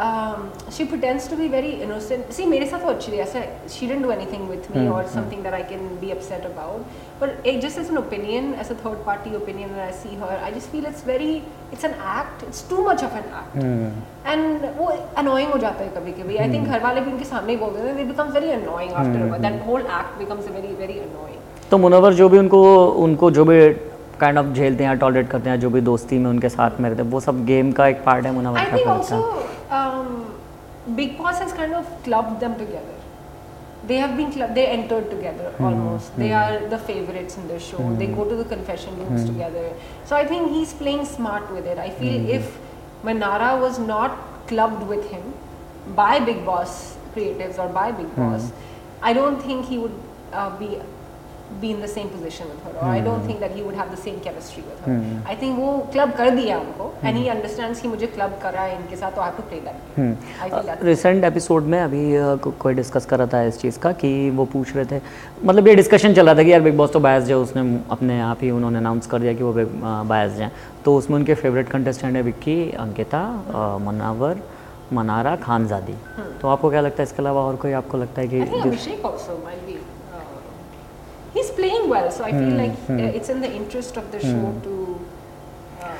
hmm, 0.00 0.70
she 0.70 0.84
pretends 0.84 1.28
to 1.30 1.36
be 1.36 1.46
very 1.48 1.68
innocent 1.84 2.30
see 2.32 2.46
मेरे 2.46 2.66
साथ 2.66 2.82
वो 2.84 2.90
अच्छी 2.90 3.12
थी 3.12 3.16
ऐसा 3.18 3.40
she 3.74 3.86
didn't 3.86 4.02
do 4.02 4.10
anything 4.10 4.48
with 4.48 4.70
me 4.70 4.78
Hmm, 4.78 4.92
और 4.94 5.04
hmm. 5.04 5.14
Something 5.14 5.42
that 5.42 5.54
I 5.54 5.62
can 5.70 5.86
be 6.00 6.10
upset 6.10 6.44
about 6.46 6.82
पर 7.20 7.30
एक 7.46 7.60
just 7.60 7.78
as 7.78 7.90
an 7.90 7.98
opinion 7.98 8.52
as 8.60 8.70
a 8.70 8.74
third 8.84 8.98
party 9.06 9.34
opinion 9.36 9.78
I 9.80 9.92
see 9.94 10.16
her 10.16 10.36
I 10.38 10.52
just 10.52 10.70
feel 10.72 10.86
it's 10.86 11.06
very 11.06 11.32
it's 11.72 11.84
an 11.84 11.94
act 12.16 12.44
it's 12.48 12.68
too 12.70 12.84
much 12.88 13.04
of 13.04 13.16
an 13.16 13.24
act 13.40 13.56
hmm, 13.56 13.90
and 14.26 14.68
वो 14.78 14.92
annoying 15.16 15.52
हो 15.52 15.58
जाता 15.58 15.84
है 15.84 15.90
कभी 15.96 16.12
कभी. 16.12 16.36
I 16.36 16.52
think 16.52 16.68
घर 16.68 16.82
वाले 16.82 17.00
भी 17.00 17.12
उनके 17.12 17.24
सामने 17.24 17.52
ही 17.52 17.58
बोलते 17.58 17.80
हैं. 17.80 17.96
They 17.96 18.04
become 18.04 18.32
very 18.32 18.50
annoying 18.52 18.92
after 18.94 19.38
that 19.38 19.66
whole 19.66 19.80
act 19.80 20.18
becomes 20.18 20.48
very 20.50 20.74
very 20.76 20.98
annoying 21.00 21.68
तो 21.70 21.78
मुनवर 21.78 22.12
जो 22.14 22.28
भी 22.28 22.38
उनको 22.38 22.62
उनको 23.04 23.30
जो 23.30 23.44
भी 23.44 23.60
काइंड 24.20 24.38
ऑफ़ 24.38 24.46
झेलते 24.46 24.84
हैं 24.84 24.98
टॉलरेट 24.98 25.28
करते 25.30 25.50
हैं 25.50 25.58
जो 25.60 25.70
भी 25.70 25.80
दोस्ती 25.88 26.18
में 26.18 26.30
उनके 26.30 26.48
साथ 26.50 26.80
में 26.80 26.88
रहते 26.90 27.02
हैं 27.02 27.10
वो 27.10 27.20
सब 27.20 27.44
गेम 27.46 27.72
का 27.72 27.86
एक 27.88 28.04
पार्ट 28.04 28.26
है 28.26 28.32
मुनवर 28.32 28.70
का 28.70 29.55
um, 29.70 30.38
Big 30.94 31.18
Boss 31.18 31.38
has 31.38 31.52
kind 31.52 31.74
of 31.74 31.86
clubbed 32.04 32.40
them 32.40 32.58
together. 32.58 32.94
They 33.86 33.96
have 33.96 34.16
been 34.16 34.32
clubbed, 34.32 34.54
they 34.54 34.66
entered 34.66 35.10
together 35.10 35.50
mm-hmm. 35.52 35.64
almost. 35.64 36.10
Mm-hmm. 36.12 36.20
They 36.20 36.28
hmm. 36.28 36.34
are 36.34 36.68
the 36.68 36.78
favorites 36.78 37.36
in 37.36 37.46
the 37.48 37.60
show. 37.60 37.78
Mm-hmm. 37.78 37.98
They 37.98 38.06
hmm. 38.06 38.16
go 38.16 38.28
to 38.28 38.34
the 38.34 38.44
confession 38.44 38.98
rooms 38.98 39.22
hmm. 39.22 39.28
together. 39.28 39.72
So 40.04 40.16
I 40.16 40.26
think 40.26 40.50
he's 40.50 40.72
playing 40.72 41.04
smart 41.04 41.50
with 41.52 41.66
it. 41.66 41.78
I 41.78 41.90
feel 41.90 42.28
if 42.28 42.58
Manara 43.04 43.60
was 43.60 43.78
not 43.78 44.46
clubbed 44.48 44.86
with 44.88 45.08
him 45.10 45.34
by 45.94 46.18
Big 46.18 46.44
Boss 46.44 46.96
creatives 47.14 47.58
or 47.58 47.68
by 47.68 47.92
Big 47.92 48.14
Boss, 48.16 48.50
I 49.02 49.12
don't 49.12 49.40
think 49.40 49.66
he 49.66 49.78
would 49.78 49.94
uh, 50.32 50.58
be 50.58 50.80
be 51.60 51.68
in 51.72 51.80
the 51.80 51.88
same 51.88 52.08
position 52.12 52.48
with 52.52 52.64
her 52.66 52.72
or 52.78 52.86
I 52.92 53.00
don't 53.00 53.24
think 53.26 53.38
that 53.40 53.52
he 53.56 53.62
would 53.66 53.76
have 53.80 53.90
the 53.90 54.00
same 54.00 54.16
chemistry 54.24 54.62
with 54.68 54.80
her. 54.86 54.94
I 55.32 55.34
think 55.42 55.58
वो 55.58 55.68
club 55.92 56.14
कर 56.16 56.30
दिया 56.36 56.58
उनको 56.60 56.86
and 57.02 57.18
he 57.18 57.24
understands 57.34 57.80
कि 57.80 57.88
मुझे 57.88 58.06
club 58.16 58.32
करा 58.42 58.62
है 58.62 58.74
इनके 58.76 58.96
साथ 58.96 59.12
तो 59.16 59.20
I 59.20 59.28
have 59.28 59.36
to 59.36 59.44
play 59.50 59.60
that. 59.66 59.76
Recent 60.84 61.24
episode 61.24 61.62
में 61.74 61.80
अभी 61.80 62.02
कोई 62.64 62.74
डिस्कस 62.74 63.06
कर 63.10 63.18
रहा 63.18 63.26
था 63.32 63.42
इस 63.52 63.60
चीज़ 63.60 63.78
का 63.86 63.92
कि 64.02 64.10
वो 64.40 64.44
पूछ 64.56 64.74
रहे 64.76 64.84
थे 64.90 65.00
मतलब 65.44 65.68
ये 65.68 65.74
डिस्कशन 65.74 66.14
चल 66.14 66.26
रहा 66.26 66.34
था 66.34 66.42
कि 66.42 66.52
यार 66.52 66.60
बिग 66.60 66.76
बॉस 66.76 66.92
तो 66.92 67.00
बायस 67.06 67.24
जो 67.24 67.42
उसने 67.42 67.62
अपने 67.90 68.20
आप 68.20 68.38
ही 68.42 68.50
उन्होंने 68.50 68.78
अनाउंस 68.78 69.06
कर 69.06 69.18
दिया 69.20 69.32
कि 69.32 69.42
वो 69.42 69.52
बायस 70.12 70.32
हैं। 70.40 70.52
तो 70.84 70.96
उसमें 70.96 71.16
उनके 71.18 71.34
फेवरेट 71.34 71.68
कंटेस्टेंट 71.70 72.16
है 72.16 72.22
विक्की 72.22 72.58
अंकिता 72.86 73.22
मनावर 73.86 74.42
मनारा 74.92 75.34
खानजादी 75.36 75.94
तो 76.40 76.48
आपको 76.48 76.70
क्या 76.70 76.80
लगता 76.80 77.02
है 77.02 77.04
इसके 77.08 77.22
अलावा 77.22 77.40
और 77.42 77.56
कोई 77.62 77.72
आपको 77.82 77.98
लगता 77.98 78.20
है 78.20 78.28
कि 78.28 78.40
Abhishek 78.40 79.00
also 79.02 79.32
might 79.46 79.62
be. 79.66 79.74
Uh, 79.74 80.20
he's 81.36 81.50
playing 81.56 81.88
well 81.92 82.10
so 82.10 82.24
i 82.24 82.30
hmm. 82.30 82.56
like 82.58 82.76
hmm. 82.86 82.98
uh, 82.98 83.16
it's 83.18 83.32
in 83.34 83.40
the 83.40 83.52
interest 83.60 84.02
of 84.02 84.10
the 84.12 84.20
show 84.20 84.42
hmm. 84.42 84.60
to 84.66 84.74
uh, 85.82 85.96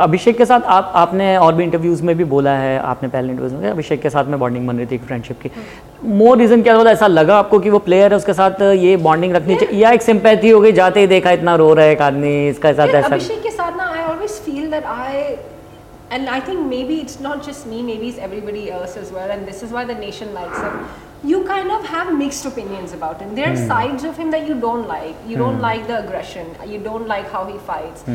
अभिषेक 0.00 0.36
के 0.38 0.44
साथ 0.46 0.60
आप 0.72 0.92
आपने 0.96 1.36
और 1.36 1.54
भी 1.54 1.64
इंटरव्यूज़ 1.64 2.02
में 2.02 2.14
भी 2.16 2.24
बोला 2.32 2.50
है 2.58 2.78
आपने 2.78 3.08
पहले 3.08 3.30
इंटरव्यूज़ 3.30 3.54
में 3.54 3.70
अभिषेक 3.70 4.00
के 4.00 4.10
साथ 4.10 4.24
में 4.24 4.38
बॉन्डिंग 4.40 4.66
बन 4.68 4.76
रही 4.76 4.86
थी 4.86 4.98
फ्रेंडशिप 5.06 5.40
की। 5.42 5.48
hmm. 5.48 6.04
मोर 6.18 6.38
रीजन 6.38 6.62
क्या 6.62 6.76
ऐसा 6.90 7.06
लगा 7.06 7.38
आपको 7.38 7.58
कि 7.58 7.70
वो 7.70 7.78
प्लेयर 7.86 8.12
है 8.12 8.16
उसके 8.16 8.32
साथ 8.40 8.62
ये 8.84 8.96
बॉन्डिंग 9.08 9.34
रखनी 9.34 9.56
चाहिए? 9.56 9.80
या 9.80 9.90
एक 9.90 10.02
सिंपैथी 10.02 10.50
हो 10.50 10.60
गई 10.60 10.72
जाते 10.72 11.00
ही 11.00 11.06
देखा 11.14 11.30
इतना 11.38 11.54
रो 11.62 11.72
रहा 11.74 11.86
है 11.86 11.96
आदमी 12.10 12.36
इसका 12.48 12.72
साथ 12.72 12.94
ऐसा 12.94 13.06
अभिषेक 13.06 13.42
के 13.42 13.50
साथ 13.50 13.76
ना 13.76 13.88
I 13.92 14.04
always 14.04 14.38
feel 14.46 14.70
that 14.70 14.86
I 14.98 15.22
and 16.12 16.28
I 16.28 16.40
think 16.48 16.60
maybe 16.84 17.00
it's 17.00 17.18
not 17.22 17.46
just 17.46 17.66
me 17.68 17.82
maybe 18.00 18.08
is 18.08 18.20
everybody 18.20 18.68
else 18.78 18.96
as 18.98 19.12
well 19.14 19.30
and 19.30 19.46
this 19.46 19.64
is 19.64 19.72
why 19.72 19.84
the 19.84 19.98
nation 20.00 20.34
likes 20.34 20.64
him 20.64 20.78
You 21.25 21.43
kind 21.45 21.71
of 21.71 21.83
have 21.85 22.07
mixed 22.19 22.45
opinions 22.49 22.93
about 22.93 23.19
him. 23.21 23.35
There 23.35 23.49
are 23.49 23.55
sides 23.55 24.03
of 24.03 24.17
him 24.17 24.31
that 24.31 24.47
you 24.47 24.55
don't 24.61 24.87
like. 24.87 25.15
You 25.31 25.35
don't 25.41 25.59
like 25.65 25.85
the 25.89 25.97
aggression. 26.03 26.47
You 26.69 26.79
don't 26.79 27.07
like 27.07 27.29
how 27.33 27.45
he 27.49 27.59
fights. 27.67 28.07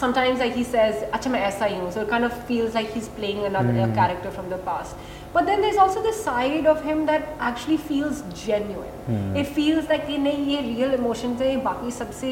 Sometimes, 0.00 0.42
like 0.44 0.58
he 0.58 0.64
says, 0.72 1.06
"Acha 1.18 1.32
main 1.36 1.46
aisa 1.46 1.70
hi 1.70 1.78
hu," 1.78 1.86
so 1.94 2.02
it 2.02 2.10
kind 2.10 2.28
of 2.28 2.36
feels 2.50 2.76
like 2.80 2.92
he's 2.98 3.08
playing 3.20 3.40
another 3.52 3.78
a 3.86 3.88
character 4.00 4.34
from 4.36 4.52
the 4.52 4.58
past. 4.68 5.08
But 5.32 5.46
then 5.46 5.64
there's 5.64 5.80
also 5.86 6.02
the 6.02 6.12
side 6.12 6.68
of 6.74 6.84
him 6.90 7.02
that 7.06 7.26
actually 7.48 7.78
feels 7.88 8.22
genuine. 8.44 9.18
It 9.42 9.52
feels 9.58 9.88
like 9.94 10.06
कि 10.06 10.18
नहीं 10.28 10.46
ये 10.54 10.62
real 10.68 10.96
emotions 11.00 11.40
है 11.40 11.50
ये 11.50 11.64
बाकी 11.64 11.90
सबसे 12.02 12.30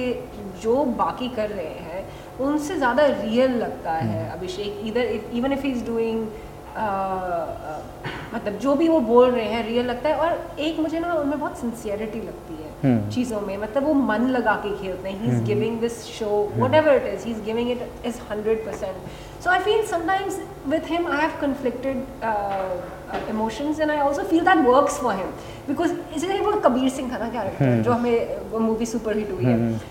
जो 0.63 0.75
बाकी 1.03 1.29
कर 1.37 1.49
रहे 1.51 1.75
हैं 1.89 2.07
उनसे 2.47 2.77
ज़्यादा 2.77 3.07
रियल 3.23 3.57
लगता 3.65 3.93
है 4.09 4.31
अभिषेक 4.39 4.87
इधर 4.93 5.37
इवन 5.39 5.53
इफ 5.53 5.65
doing 6.78 8.34
मतलब 8.34 8.54
जो 8.54 8.76
भी 8.76 8.88
वो 8.88 9.00
बोल 9.00 9.32
रहे 9.32 9.46
हैं 9.46 9.68
रियल 9.68 9.86
लगता 9.86 10.10
है 10.10 10.16
और 10.16 10.56
एक 10.60 10.80
मुझे 10.80 11.00
ना 11.00 11.14
उनमें 11.14 11.40
बहुत 11.40 11.58
सिंसियरिटी 11.58 12.20
लगती 12.20 12.54
है 12.54 12.72
hmm. 12.82 13.16
चीज़ों 13.16 13.42
में। 13.42 13.58
मतलब 13.58 13.84
वो 13.84 13.94
मन 13.94 14.22
लगा 14.22 14.52
के 14.52 14.84
खेलते 14.84 15.10
हैं। 15.10 15.22
He 15.22 15.28
is 15.28 15.44
giving 15.44 15.80
this 15.80 16.04
show 16.04 16.54
whatever 16.74 16.94
it 16.94 17.14
is 17.14 17.26
he 17.26 17.32
is 17.32 17.42
giving 17.42 17.72
it 17.72 17.92
is 18.06 18.16
hundred 18.32 18.66
percent 18.66 18.96
so 19.44 19.50
I 19.50 19.60
feel 19.60 19.86
sometimes 19.86 20.40
with 20.70 20.86
him 20.86 21.08
I 21.08 21.22
have 21.22 21.34
conflicted 21.40 21.98
uh, 22.22 22.28
uh, 22.28 23.20
emotions 23.30 23.80
and 23.80 23.92
I 23.92 23.98
also 24.00 24.24
feel 24.24 24.44
that 24.44 24.62
works 24.66 24.98
for 24.98 25.14
him. 25.14 25.28
Because 25.70 25.92
इसलिए 26.16 26.40
वो 26.40 26.52
कबीर 26.52 26.90
सिंह 26.90 27.12
था 27.14 27.18
ना 27.18 27.30
character 27.30 27.82
जो 27.84 27.92
हमें 27.92 28.50
वो 28.52 28.60
movie 28.60 28.86
super 28.86 29.18
hit 29.18 29.32
हुई 29.32 29.46
है। 29.46 29.82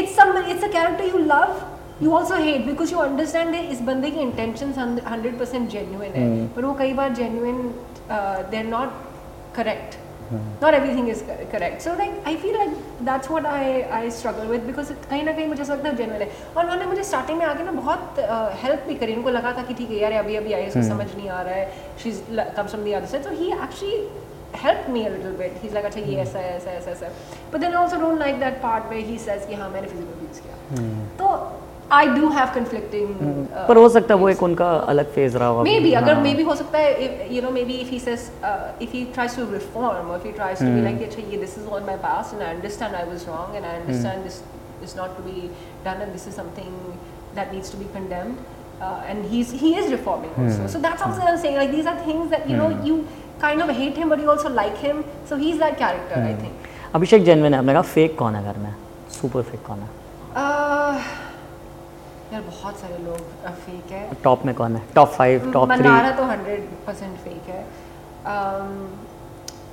it's 0.00 0.12
some 0.20 0.36
it's 0.36 0.62
a 0.62 0.68
character 0.68 1.06
you 1.12 1.20
love 1.26 1.54
you 2.02 2.12
also 2.12 2.36
hate 2.36 2.64
because 2.66 2.92
you 2.92 2.98
understand 2.98 3.54
इस 3.54 3.80
बंदे 3.88 4.10
की 4.10 4.20
इंटेंशन 4.20 5.00
हंड्रेड 5.08 5.38
परसेंट 5.38 5.68
जेन्यून 5.70 6.02
है 6.02 6.46
पर 6.54 6.64
वो 6.64 6.72
कई 6.78 6.92
बार 6.94 7.12
genuine 7.14 7.68
they 8.10 8.56
are 8.56 8.64
not 8.64 9.02
correct 9.56 9.98
not 10.32 10.74
everything 10.94 11.08
is 11.08 11.22
correct 11.52 11.82
so 11.82 11.94
like 11.98 12.24
I 12.26 12.36
feel 12.42 12.56
like 12.56 12.70
that's 13.08 13.30
what 13.30 13.46
I 13.46 13.80
I 13.98 14.10
struggle 14.10 14.46
with 14.48 14.62
because 14.66 14.92
कहीं 15.10 15.22
ना 15.24 15.32
कहीं 15.32 15.46
मुझे 15.46 15.62
ऐसा 15.62 15.74
लगता 15.74 15.88
है 15.88 15.96
जेन्यून 15.96 16.22
है। 16.22 16.30
और 16.56 16.64
उन्होंने 16.64 16.86
मुझे 16.86 17.04
स्टार्टिंग 17.04 17.38
में 17.38 17.46
आगे 17.46 17.64
ना 17.64 17.72
बहुत 17.72 18.16
uh, 18.18 18.64
हेल्प 18.64 18.84
भी 18.88 18.94
करी। 18.94 19.14
उनको 19.14 19.30
लगा 19.30 19.52
था 19.58 19.62
कि 19.62 19.74
ठीक 19.74 19.90
है 19.90 19.96
यार 19.96 20.12
अभी 20.24 20.36
अभी 20.36 20.52
आई 20.52 20.66
उसको 20.66 20.80
hmm. 20.80 20.88
समझ 20.88 21.14
नहीं 21.16 21.28
आ 21.28 21.40
रहा 21.42 21.54
है। 21.54 21.72
She 22.02 22.08
is 22.10 22.20
comes 22.56 22.70
from 22.70 22.84
the 22.84 22.92
other 22.92 23.06
side 23.06 23.24
so 23.24 23.30
he 23.42 23.52
actually 23.52 24.06
help 24.62 24.84
me 24.94 25.00
a 25.06 25.08
little 25.12 25.32
bit. 25.38 25.54
He's 25.60 25.76
अच्छा 25.76 26.00
ये 26.00 26.06
hmm. 26.06 26.18
ऐसा 26.22 26.40
ऐसा 26.48 26.70
ऐसा 26.70 26.90
ऐसा 26.90 27.08
but 27.52 27.62
then 27.62 27.76
also 27.78 27.96
don't 28.02 28.20
like 28.24 28.36
that 28.42 28.60
part 28.64 28.90
where 28.90 29.06
he 29.08 29.16
says 29.24 29.46
कि 29.48 29.54
हाँ 29.60 29.68
मैंने 29.70 29.88
physical 29.92 30.12
abuse 30.16 30.42
किया. 30.44 30.58
Hmm. 30.72 30.92
तो 31.20 31.30
I 31.90 32.06
do 32.06 32.28
have 32.30 32.52
conflicting. 32.52 33.08
uh, 33.52 33.66
पर 33.68 33.76
हो 33.76 33.88
सकता 33.88 34.14
है 34.14 34.20
वो 34.20 34.28
एक 34.28 34.42
उनका 34.42 34.70
अलग 34.92 35.12
फ़ेज़ 35.14 35.36
रहा 35.38 35.48
होगा 35.48 35.62
maybe 35.70 35.94
अगर 35.96 36.14
हाँ। 36.14 36.22
maybe 36.24 36.44
हो 36.46 36.54
सकता 36.56 36.78
है 36.78 37.28
you 37.30 37.42
know 37.44 37.52
maybe 37.56 37.80
if 37.84 37.90
he 37.94 37.98
says 37.98 38.30
uh, 38.42 38.86
if 38.86 38.92
he 38.96 39.04
tries 39.16 39.34
to 39.38 39.46
reform 39.46 40.10
or 40.10 40.16
if 40.16 40.24
he 40.24 40.32
tries 40.32 40.58
to 40.58 40.70
be 40.76 40.82
like 40.86 41.02
अच्छा 41.08 41.22
ये 41.30 41.40
this 41.40 41.56
is 41.58 41.66
all 41.66 41.80
my 41.88 41.96
past 41.96 42.34
and 42.34 42.42
I 42.42 42.50
understand 42.56 42.96
I 42.96 43.04
was 43.04 43.26
wrong 43.28 43.56
and 43.56 43.66
I 43.66 43.76
understand 43.80 44.24
this 44.24 44.42
is 44.82 44.96
not 45.00 45.16
to 45.16 45.22
be 45.22 45.50
done 45.88 46.00
and 46.06 46.14
this 46.14 46.26
is 46.26 46.34
something 46.34 46.70
that 47.34 47.52
needs 47.52 47.70
to 47.70 47.76
be 47.76 47.88
condemned. 47.96 48.38
Uh, 48.80 49.10
and 49.10 49.24
he's 49.32 49.50
he 49.64 49.74
is 49.80 49.90
reforming 49.92 50.32
also. 50.44 50.66
So 50.66 50.80
that's 50.86 51.02
also 51.02 51.20
what 51.20 51.28
I'm 51.32 51.38
saying. 51.38 51.56
Like 51.56 51.70
these 51.70 51.86
are 51.86 51.98
things 52.06 52.30
that 52.30 52.48
you 52.48 52.56
mm. 52.56 52.62
know 52.62 52.84
you 52.84 53.06
kind 53.40 53.62
of 53.62 53.74
hate 53.82 53.96
him 53.96 54.08
but 54.08 54.20
you 54.20 54.30
also 54.30 54.48
like 54.48 54.78
him. 54.78 55.04
So 55.26 55.36
he's 55.36 55.58
that 55.58 55.78
character 55.78 56.22
mm. 56.22 56.30
I 56.30 56.38
think. 56.44 56.70
Abhishek 56.94 57.24
genuine 57.24 57.54
है 57.54 57.58
आपने 57.58 57.72
कहा 57.72 57.82
fake 57.82 58.16
कौन 58.18 58.34
है 58.34 58.42
घर 58.52 58.58
में 58.64 58.74
super 59.20 59.42
fake 59.42 59.62
कौन 59.66 59.78
है 59.78 60.03
Uh, 60.03 60.03
यार 62.34 62.42
बहुत 62.42 62.78
सारे 62.78 62.98
लोग 63.04 63.48
फेक 63.64 63.92
है। 63.92 64.02
टॉप 64.24 64.44
में 64.46 64.54
कौन 64.54 64.76
है? 64.76 64.82
Top 64.94 65.08
five 65.18 65.50
top 65.52 65.72
three 65.72 65.88
Manara 65.88 66.10
तो 66.18 66.24
हंड्रेड 66.32 66.68
परसेंट 66.86 67.16
फेक 67.24 67.48
है। 67.48 67.64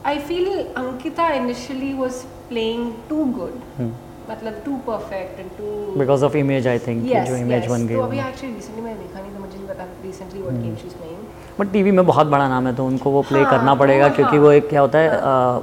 I 0.05 0.19
feel 0.29 0.47
Ankita 0.77 1.27
initially 1.33 1.93
was 1.93 2.23
playing 2.49 2.91
too 3.09 3.23
good 3.39 3.59
मतलब 4.29 4.61
too 4.65 4.75
perfect 4.87 5.39
and 5.39 5.49
too 5.57 5.99
because 5.99 6.23
of 6.25 6.35
image 6.37 6.67
I 6.67 6.79
think 6.79 7.03
जो 7.05 7.35
इमेज 7.35 7.67
बन 7.67 7.87
तो 7.87 8.01
अभी 8.01 8.19
एक्चुअली 8.19 8.53
रिसेंटली 8.55 8.81
मैंने 8.81 8.99
देखा 8.99 9.19
नहीं 9.19 9.33
तो 9.33 9.39
मुझे 9.39 9.57
नहीं 9.57 9.67
पता 9.67 9.85
recently 10.03 10.41
what 10.41 10.61
game 10.63 10.75
she 10.75 10.87
is 10.87 10.95
playing 10.95 11.59
but 11.59 11.71
TV 11.73 11.91
में 11.91 12.05
बहुत 12.05 12.27
बड़ा 12.27 12.47
नाम 12.49 12.67
है 12.67 12.75
तो 12.75 12.85
उनको 12.85 13.11
वो 13.11 13.21
प्ले 13.29 13.41
हाँ, 13.41 13.51
करना 13.51 13.73
तो 13.73 13.79
पड़ेगा 13.79 14.05
हाँ। 14.05 14.15
क्योंकि 14.15 14.37
वो 14.37 14.51
एक 14.51 14.69
क्या 14.69 14.81
होता 14.81 14.99
है। 14.99 15.09
अ, 15.09 15.61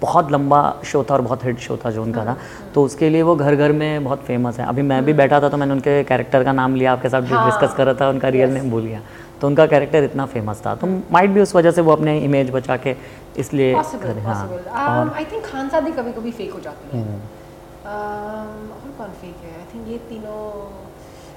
बहुत 0.00 0.32
लंबा 0.32 0.60
शो 0.84 1.02
था 1.04 1.14
और 1.14 1.20
बहुत 1.22 1.44
हिट 1.44 1.58
शो 1.60 1.76
था 1.84 1.90
जो 1.90 2.02
उनका 2.02 2.24
था। 2.24 2.36
तो 2.74 2.84
उसके 2.84 3.08
लिए 3.10 3.22
वो 3.22 3.34
घर 3.36 3.54
घर 3.56 3.72
में 3.72 4.04
बहुत 4.04 4.24
फ़ेमस 4.26 4.58
है। 4.60 4.66
अभी 4.66 4.82
मैं 4.82 5.04
भी 5.04 5.12
बैठा 5.14 5.40
था 5.40 5.48
तो 5.48 5.56
मैंने 5.56 5.72
उनके 5.72 6.02
कैरेक्टर 6.04 6.44
का 6.44 6.52
नाम 6.52 6.74
लिया 6.74 6.92
आपके 6.92 7.08
साथ 7.08 7.22
हाँ। 7.30 7.44
डिस्कस 7.46 7.74
कर 7.76 7.86
रहा 7.86 7.94
था 8.00 8.08
उनका 8.08 8.28
रियल 8.28 8.50
नेम 8.50 8.70
भूल 8.70 8.84
गया। 8.84 9.00
तो 9.40 9.46
उनका 9.46 9.66
कैरेक्टर 9.66 10.04
इतना 10.04 10.26
फ़ेमस 10.28 10.62
था। 10.66 10.74
तो 10.74 10.86
माइट 10.86 11.30
भी 11.30 11.40
उस 11.40 11.54
वजह 11.56 11.70
से 11.70 11.80
वो 11.80 11.92
अपने 11.92 12.18
इमेज 12.20 12.50
बचा 12.50 12.76
के 12.76 12.96
इसलिए 13.38 13.72
करे, 13.74 14.20
हाँ। 14.20 14.46
पॉसिबल 14.46 15.16
आई 15.16 15.24
थिंक 15.24 15.44
खानसादी 15.44 15.92
कभी 15.92 16.12
कभी 16.12 16.30
फेक 16.32 16.52
हो 16.52 16.60
जाती 16.60 16.98
है। 16.98 17.38
Um, 17.80 18.56
और 18.72 18.90
कौन 18.96 19.12
फेक 19.20 19.36
है? 19.44 19.52
आई 19.52 19.64
थिंक 19.68 19.86
ये 19.88 19.96
तीनों 20.08 20.40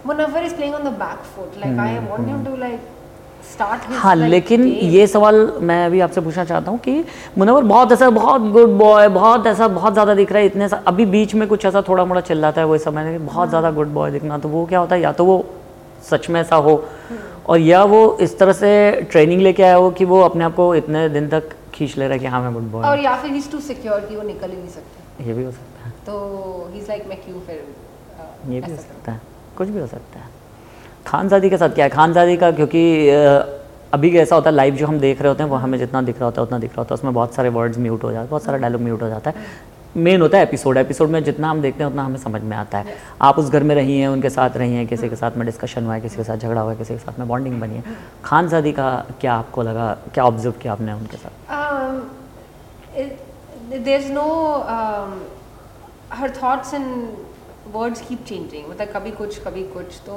Munawar 0.05 0.43
is 0.45 0.55
playing 0.55 0.75
on 0.75 0.83
the 0.83 0.87
back 0.97 1.19
foot 1.35 1.57
like 1.59 1.79
I 1.79 1.97
want 2.07 2.27
him 2.27 2.43
to 2.45 2.55
like 2.57 2.79
हाँ 3.93 4.15
लेकिन 4.15 4.65
ये 4.67 5.05
सवाल 5.07 5.35
मैं 5.61 5.85
अभी 5.85 5.99
आपसे 5.99 6.21
पूछना 6.21 6.45
चाहता 6.45 6.71
हूँ 6.71 6.79
कि 6.79 7.03
मुनवर 7.37 7.63
बहुत 7.63 7.91
ऐसा 7.91 8.09
बहुत 8.11 8.41
गुड 8.51 8.77
बॉय 8.77 9.07
बहुत 9.09 9.47
ऐसा 9.47 9.67
बहुत 9.69 9.93
ज़्यादा 9.93 10.15
दिख 10.15 10.31
रहा 10.31 10.39
है 10.39 10.45
इतने 10.45 10.67
अभी 10.87 11.05
बीच 11.07 11.35
में 11.35 11.47
कुछ 11.47 11.65
ऐसा 11.65 11.81
थोड़ा 11.89 12.05
मोड़ा 12.05 12.21
चिल्लाता 12.21 12.61
है 12.61 12.67
वो 12.67 12.77
समय 12.79 13.03
में 13.03 13.25
बहुत 13.25 13.49
ज़्यादा 13.49 13.71
गुड 13.71 13.93
बॉय 13.93 14.11
दिखना 14.11 14.37
तो 14.37 14.49
वो 14.49 14.65
क्या 14.65 14.79
होता 14.79 14.95
है 14.95 15.01
या 15.01 15.11
तो 15.11 15.25
वो 15.25 15.43
सच 16.09 16.29
में 16.29 16.39
ऐसा 16.41 16.55
हो 16.57 16.83
और 17.47 17.59
या 17.59 17.83
वो 17.85 18.01
इस 18.21 18.37
तरह 18.39 18.53
से 18.53 18.69
ट्रेनिंग 19.11 19.41
लेके 19.41 19.63
आया 19.63 19.75
हो 19.75 19.89
कि 19.91 20.05
वो 20.05 20.21
अपने 20.21 20.43
आप 20.43 20.55
को 20.55 20.73
इतने 20.75 21.07
दिन 21.09 21.27
तक 21.29 21.49
खींच 21.73 21.97
ले 21.97 22.05
रहा 22.05 22.13
है 22.13 22.19
कि 22.19 22.25
हाँ 22.25 22.41
मैं 22.41 22.53
गुड 22.53 22.71
बॉय 22.71 22.85
और 22.87 22.99
या 22.99 23.15
फिर 23.21 23.35
इज़ 23.35 23.51
टू 23.51 23.59
सिक्योर 23.61 23.99
कि 23.99 24.15
वो 24.15 24.21
निकल 24.23 24.49
ही 24.49 24.57
नहीं 24.57 24.69
सकते। 24.69 25.25
ये 25.25 25.33
भी 25.33 25.43
हो 25.43 25.51
सकता 25.51 25.85
है। 25.85 25.91
तो 26.05 26.69
ही 26.73 26.79
इज़ 26.79 26.87
लाइक 26.87 27.07
मैं 27.07 27.17
क्यों 27.23 27.39
फिर 27.39 27.65
ये 28.49 28.61
भी 28.61 28.71
हो 28.71 28.77
सकता 28.77 29.11
है 29.11 29.21
कुछ 29.57 29.67
भी 29.67 29.79
हो 29.79 29.87
सकता 29.87 30.19
है। 30.19 30.32
खानजादी 31.07 31.49
के 31.49 31.57
साथ 31.57 31.69
क्या 31.69 31.85
है। 31.85 31.91
खानजादी 31.91 32.37
का 32.37 32.51
क्योंकि 32.51 33.09
अभी 33.93 34.17
ऐसा 34.17 34.35
होता 34.35 34.49
है 34.49 34.55
लाइव 34.55 34.75
जो 34.75 34.87
हम 34.87 34.99
देख 34.99 35.21
रहे 35.21 35.29
होते 35.29 35.43
हैं 35.43 35.49
वो 35.49 35.55
हमें 35.55 35.77
जितना 35.77 36.01
दिख 36.01 36.15
रहा 36.15 36.25
होता 36.25 36.41
है 36.41 36.45
उतना 36.45 36.59
दिख 36.59 36.69
रहा 36.69 36.81
होता 36.81 36.93
है। 36.93 36.97
उसमें 36.99 37.13
बहुत 37.13 37.33
सारे 37.33 37.49
वर्ड्स 37.49 37.77
म्यूट 37.77 38.03
हो 38.03 38.11
जाते 38.11 38.21
हैं 38.21 38.29
बहुत 38.29 38.43
सारा 38.43 38.57
डायलॉग 38.57 38.81
म्यूट 38.81 39.01
हो 39.01 39.09
जाता 39.09 39.29
है। 39.29 39.71
मेन 39.97 40.21
होता 40.21 40.37
है 40.37 40.43
एपिसोड 40.43 40.77
एपिसोड 40.77 41.09
में 41.09 41.23
जितना 41.23 41.49
हम 41.49 41.61
देखते 41.61 41.83
हैं 41.83 41.89
उतना 41.89 42.03
हमें 42.03 42.17
समझ 42.17 42.41
में 42.41 42.55
आता 42.57 42.77
है। 42.77 42.95
आप 43.21 43.39
उस 43.39 43.49
घर 43.49 43.63
में 43.63 43.75
रही 43.75 43.99
हैं 43.99 44.07
उनके 44.07 44.29
साथ 44.29 44.57
रही 44.57 44.75
हैं 44.75 44.87
किसी 44.87 45.09
के 45.09 45.15
साथ 45.15 45.37
में 45.37 45.45
डिस्कशन 45.45 45.85
हुआ 45.85 45.93
है 45.93 46.01
किसी 46.01 46.17
के 46.17 46.23
साथ 46.23 46.37
झगड़ा 46.37 46.61
हुआ 46.61 46.71
है 46.71 46.77
किसी 46.77 46.93
के 46.93 46.99
साथ 46.99 47.19
में 47.19 47.27
बॉन्डिंग 47.27 47.59
बनी 47.61 47.75
है। 47.75 47.83
खानजादी 48.23 48.71
का 48.71 48.89
क्या 49.21 49.33
आपको 49.33 49.63
लगा 49.63 49.91
क्या 50.13 50.23
ऑब्ज़र्व 50.23 50.53
किया 50.61 50.73
आपने 50.73 50.93
उनके 50.93 51.17
साथ? 51.17 51.31
Um, 51.59 52.09
it, 52.95 53.11
there's 53.85 54.09
no 54.09 54.27
um, 54.77 55.11
her 56.19 56.29
thoughts 57.65 58.01
keep 58.07 58.23
changing 58.27 58.67
मतलब 58.69 58.87
कभी 58.93 59.11
कुछ 59.17 59.39
कभी 59.43 59.63
कुछ 59.73 59.99
तो 60.05 60.13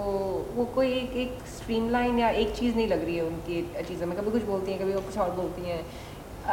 वो 0.54 0.64
कोई 0.74 0.92
एक 0.92 1.16
एक 1.16 1.38
स्ट्रीमलाइन 1.56 2.18
या 2.18 2.28
एक 2.42 2.54
चीज़ 2.56 2.74
नहीं 2.76 2.86
लग 2.88 3.04
रही 3.04 3.16
है 3.16 3.24
उनकी 3.24 3.62
चीज़ों 3.88 4.06
में। 4.06 4.16
कभी 4.18 4.30
कुछ 4.30 4.42
बोलती 4.44 4.72
हैं 4.72 4.80
कभी 4.80 4.92
वो 4.92 5.00
कुछ 5.00 5.18
और 5.18 5.30
बोलती 5.36 5.62
हैं 5.62 5.80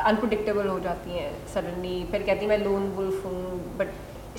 अनप्रडिक्टेबल 0.04 0.68
हो 0.68 0.80
जाती 0.80 1.18
हैं 1.18 1.30
सडनली 1.54 2.04
फिर 2.12 2.24
कहती 2.24 2.46
हैं 2.46 2.50
मैं 2.50 2.58
लोन 2.58 2.90
वुल्फ 2.98 3.26
हूँ 3.26 3.78
but 3.78 3.88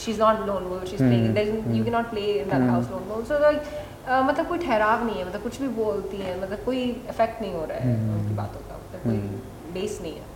she 0.00 0.10
is 0.10 0.20
not 0.20 0.46
lone 0.46 0.64
wolf 0.64 0.84
she 0.84 0.94
is 0.96 1.02
playing 1.02 1.76
you 1.76 1.84
can 1.84 1.92
not 1.92 2.10
play 2.10 2.22
in 2.32 2.48
that 2.50 2.68
house 2.70 2.90
lone 2.90 3.08
wolf 3.08 3.28
so 3.28 3.38
like 3.38 3.58
मतलब 4.08 4.48
कोई 4.48 4.58
ठहराव 4.58 5.04
नहीं 5.06 5.18
है 5.18 5.26
मतलब 5.28 5.42
कुछ 5.42 5.60
भी 5.60 5.68
बोलती 5.80 6.16
हैं 6.16 6.40
मतलब 6.42 6.64
कोई 6.64 6.82
इफ़ेक्ट 6.84 7.42
नहीं 7.42 7.52
हो 7.54 7.64
रहा 7.64 7.78
है 7.78 7.96
उनकी 8.14 8.34
बातों 8.36 8.60
का 8.68 8.78
मतलब 8.78 9.02
कोई 9.02 9.18
बेस 9.74 9.98
नहीं 10.02 10.14
है। 10.14 10.32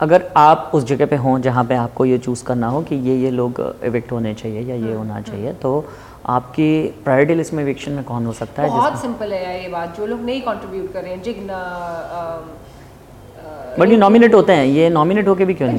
अगर 0.00 0.24
आप 0.36 0.70
उस 0.74 0.84
जगह 0.84 1.06
पे 1.06 1.16
हों 1.16 1.38
जहाँ 1.40 1.64
पे 1.64 1.74
आपको 1.76 2.04
ये 2.04 2.18
चूज़ 2.18 2.44
करना 2.44 2.68
हो 2.68 2.80
कि 2.82 2.94
ये 3.08 3.16
ये 3.16 3.30
लोग 3.30 3.60
इविक्ट 3.84 4.12
होने 4.12 4.34
चाहिए 4.34 4.62
या 4.62 4.74
ये 4.86 4.92
होना 4.94 5.20
चाहिए 5.20 5.52
तो 5.62 5.72
आपकी 6.36 6.68
प्रायोरिटी 7.04 7.34
लिस्ट 7.34 7.52
में 7.54 7.62
इविक्शन 7.62 7.92
में 7.92 8.04
कौन 8.04 8.26
हो 8.26 8.32
सकता 8.32 8.62
है? 8.62 8.68
बहुत 8.68 9.00
सिंपल 9.02 9.32
है 9.32 9.62
ये 9.62 9.68
बात 9.68 9.96
जो 9.98 10.06
लोग 10.06 10.20
नहीं 10.24 10.40
कंट्रीब्यूट 10.42 10.92
कर 10.92 11.02
रहे 11.02 11.12
हैं 11.12 11.22
जिग्ना 11.22 11.58
बट 13.78 13.88
ये 13.88 13.96
नॉमिनेट 13.96 14.34
होते 14.34 14.52
हैं 14.52 14.64
ये 14.66 14.88
नॉमिनेट 14.90 15.28
होके 15.28 15.44
भी 15.44 15.54
क्यों 15.54 15.68
नहीं 15.68 15.78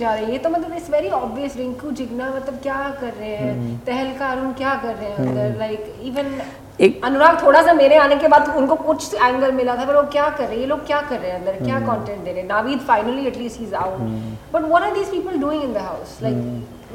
जा 0.00 0.14
रहे 0.14 0.24
हैं। 0.24 0.32
ये 0.32 0.38
तो 0.38 0.50
मतलब 0.50 0.72
it's 0.76 0.90
very 0.90 1.08
obvious 1.16 1.56
Rinku 1.56 1.90
Jigna 1.98 2.30
मतलब 2.36 2.58
क्या 2.62 2.78
कर 3.00 3.12
रहे 3.12 3.34
हैं 3.36 3.52
हम्म। 3.52 3.76
तहलका 3.86 4.30
अरुण 4.30 4.52
क्या 4.54 4.74
कर 4.82 4.94
रहे 4.94 5.08
हैं 5.08 5.26
अंदर? 5.26 5.58
लाइक 5.58 5.94
इवन 6.04 6.40
एक 6.80 7.04
अनुराग 7.04 7.42
थोड़ा 7.42 7.62
सा 7.62 7.72
मेरे 7.74 7.96
आने 7.98 8.16
के 8.16 8.28
बाद 8.28 8.48
उनको 8.56 8.74
कुछ 8.82 9.14
एंगल 9.14 9.52
मिला 9.52 9.76
था 9.76 9.84
पर 9.84 9.96
वो 9.96 10.02
क्या 10.12 10.28
कर 10.28 10.44
रहे 10.44 10.52
हैं? 10.52 10.60
ये 10.60 10.66
लोग 10.66 10.86
क्या 10.86 11.00
कर 11.02 11.18
रहे 11.18 11.30
हैं 11.30 11.38
अंदर? 11.38 11.64
क्या 11.64 11.76
हम्म। 11.76 11.86
कंटेंट 11.86 12.18
दे 12.18 12.30
रहे 12.30 12.40
हैं? 12.40 12.48
Naveed 12.48 12.78
finally 12.88 13.26
at least 13.26 13.60
he 13.60 13.66
is 13.66 13.74
out 13.76 13.98
but 14.54 14.62
what 14.64 14.82
are 14.82 14.94
these 14.94 15.08
people 15.08 15.36
doing 15.40 15.62
in 15.64 15.72
the 15.72 15.88
house 15.88 16.18
like 16.22 16.36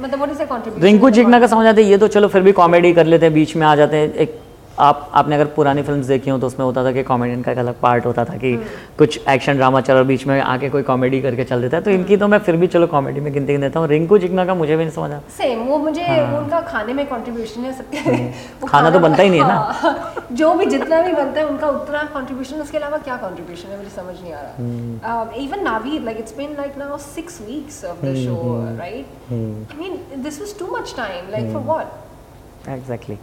मतलब 0.01 0.17
what 0.17 0.31
is 0.31 0.39
the 0.39 0.47
contribution 0.47 0.85
Rinku 0.85 1.09
Jigna 1.19 1.39
का 1.39 1.47
समझ 1.47 1.67
आते 1.67 1.83
ये 1.83 1.97
तो 1.97 2.07
चलो 2.15 2.27
फिर 2.27 2.41
भी 2.41 2.51
कॉमेडी 2.61 2.93
कर 2.93 3.05
लेते 3.05 3.25
हैं 3.25 3.33
बीच 3.33 3.55
में 3.55 3.67
आ 3.67 3.75
जाते 3.75 3.97
हैं 3.97 4.13
एक 4.25 4.39
आप 4.79 5.09
आपने 5.15 5.35
अगर 5.35 5.45
पुरानी 5.55 5.81
फिल्म्स 5.83 6.05
देखी 6.05 6.29
हो 6.29 6.37
तो 6.37 6.47
उसमें 6.47 6.65
होता 6.65 6.83
था 6.85 6.91
कि 6.91 7.03
कॉमेडियन 7.03 7.41
का 7.41 7.51
एक 7.51 7.57
अलग 7.57 7.79
पार्ट 7.81 8.05
होता 8.05 8.23
था 8.25 8.35
कि 8.37 8.55
कुछ 8.97 9.19
एक्शन 9.29 9.57
ड्रामा 9.57 9.81
चल 9.81 9.95
और 9.95 10.03
बीच 10.03 10.25
में 10.27 10.39
आके 10.41 10.69
कोई 10.69 10.83
कॉमेडी 10.83 11.21
करके 11.21 11.43
चल 11.43 11.61
देता 11.61 11.77
है। 11.77 11.83
तो 11.83 11.91
इनकी 11.91 12.17
तो 12.17 12.27
मैं 12.27 12.39
फिर 12.39 12.55
भी 12.55 12.67
चलो 12.67 12.87
कॉमेडी 12.87 13.19
में 13.19 13.31
गिनती 13.33 13.57
देता 13.57 13.79
हूँ। 13.79 13.87
रिंकू 13.87 14.17
जिग्ना 14.17 14.45
का 14.45 14.53
मुझे 14.55 14.75
भी 14.75 14.83
नहीं 14.83 14.93
समझ 14.95 15.11
आता 15.11 15.29
सेम 15.37 15.59
वो 15.67 15.77
मुझे 15.77 16.03
वो 16.21 16.37
उनका 16.39 16.61
खाने 16.63 16.93
में 16.93 17.05
कंट्रीब्यूशन 17.07 17.65
है 17.65 17.73
सबके 17.77 17.99
वो 18.01 18.67
हाँ। 18.67 18.69
खाना 18.69 18.89
तो 18.89 18.99
बनता 18.99 19.23
ही 19.23 19.29
नहीं 19.29 19.41
है 19.41 19.47
ना। 19.47 19.55
हाँ, 19.55 20.27
जो 20.33 20.53
भी 20.53 20.65
जितना 20.67 21.01
भी 21.01 21.13
बनता 21.13 21.39
है 21.39 21.45
उनका 21.47 21.69
उतना 21.71 22.03
कंट्रीब्यूशन 22.13 22.61
उसके 22.61 22.77
अलावा 22.77 22.97
क्या 22.99 23.17
कंट्रीब्यूशन 23.17 23.69
है 23.69 23.77
मुझे 23.77 23.89
समझ 23.91 24.21
नहीं 24.21 24.33
आ 24.33 24.39
हम्म। 24.57 24.99
रहा 25.03 25.43
even 25.43 25.63
Naveed 25.63 26.03
like 26.05 26.17
it's 26.19 26.37
been 26.37 26.55
like 26.57 26.77
now 26.77 26.97
6 27.09 27.41
weeks 27.41 27.83
of 27.85 28.01
the 28.01 28.05
hmm, 28.05 28.25
show 28.25 28.77
right 28.77 29.31
I 29.33 29.79
mean 29.79 30.23
this 30.23 30.39
was 30.41 30.57
too 30.59 30.75
much 30.77 30.93
time 30.97 31.31
like 31.31 31.53
for 31.53 31.61
what 31.63 32.69
exactly 32.69 33.17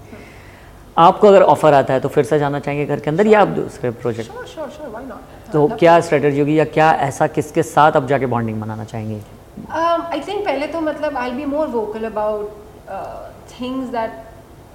आपको 0.98 1.28
अगर 1.28 1.42
ऑफ़र 1.42 1.74
आता 1.74 1.94
है 1.94 2.00
तो 2.00 2.08
फिर 2.08 2.24
से 2.24 2.38
जाना 2.38 2.60
चाहेंगे 2.60 2.86
घर 2.86 3.00
के 3.00 3.10
अंदर 3.10 3.26
या 3.26 3.40
आप 3.40 3.48
दूसरे 3.48 3.90
प्रोजेक्ट 3.90 4.46
श्योर 4.46 4.90
व्हाई 4.90 5.04
नॉट 5.04 5.52
तो 5.52 5.68
क्या 5.68 6.00
स्ट्रेटजी 6.00 6.40
होगी 6.40 6.58
या 6.58 6.64
क्या 6.64 6.92
ऐसा 6.92 7.26
किसके 7.26 7.62
साथ 7.62 7.92
अब 7.92 8.06
जाके 8.06 8.26
बॉन्डिंग 8.26 8.60
बनाना 8.60 8.84
चाहेंगे? 8.84 9.22
आई 9.70 10.20
थिंक 10.20 10.44
पहले 10.44 10.66
तो 10.66 10.80
मतलब 10.80 11.16
I 11.16 11.30
be 11.30 11.44
more 11.44 11.66
vocal 11.66 12.04
about 12.04 12.50
things 13.50 13.88
that 13.88 14.10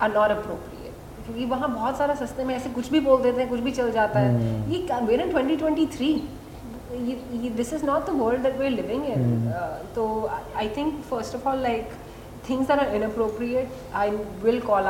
are 0.01 0.13
not 0.13 0.29
appropriate 0.29 0.93
क्योंकि 1.25 1.45
वहाँ 1.45 1.73
बहुत 1.73 1.97
सारा 1.97 2.15
सस्ते 2.15 2.43
में 2.43 2.55
ऐसे 2.55 2.69
कुछ 2.69 2.91
भी 2.91 2.99
बोल 2.99 3.21
देते 3.21 3.41
हैं 3.41 3.49
कुछ 3.49 3.59
भी 3.59 3.71
चल 3.71 3.91
जाता 3.91 4.19
है। 4.19 4.71
ये 4.71 4.87
we're 5.01 5.21
in 5.21 5.31
2023 5.31 7.57
this 7.57 7.73
is 7.73 7.85
not 7.85 8.05
the 8.05 8.09
world 8.09 8.41
that 8.41 8.57
we 8.57 8.65
are 8.65 8.71
living 8.71 9.05
in 9.05 9.53
तो 9.95 10.31
I 10.55 10.69
think 10.77 11.03
first 11.09 11.35
of 11.35 11.49
all 11.49 11.57
like 11.57 11.89
things 12.49 12.67
that 12.67 12.79
are 12.79 12.91
inappropriate 12.97 13.67
i 14.01 14.03
will 14.43 14.59
call 14.67 14.85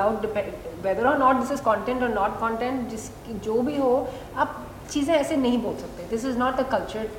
whether 0.83 1.07
और 1.07 1.17
नॉट 1.19 1.35
दिस 1.35 1.51
इज़ 1.51 1.61
कॉन्टेंट 1.63 2.03
और 2.03 2.09
नॉट 2.09 2.39
कॉन्टेंट 2.39 2.89
जिसकी 2.89 3.39
जो 3.45 3.61
भी 3.61 3.77
हो 3.77 3.91
आप 4.35 4.63
चीज़ें 4.91 5.13
ऐसे 5.15 5.35
नहीं 5.37 5.61
बोल 5.61 5.75
सकते। 5.77 6.07
This 6.09 6.25
is 6.25 6.37
not 6.37 6.59
a 6.59 6.63
culture 6.71 7.09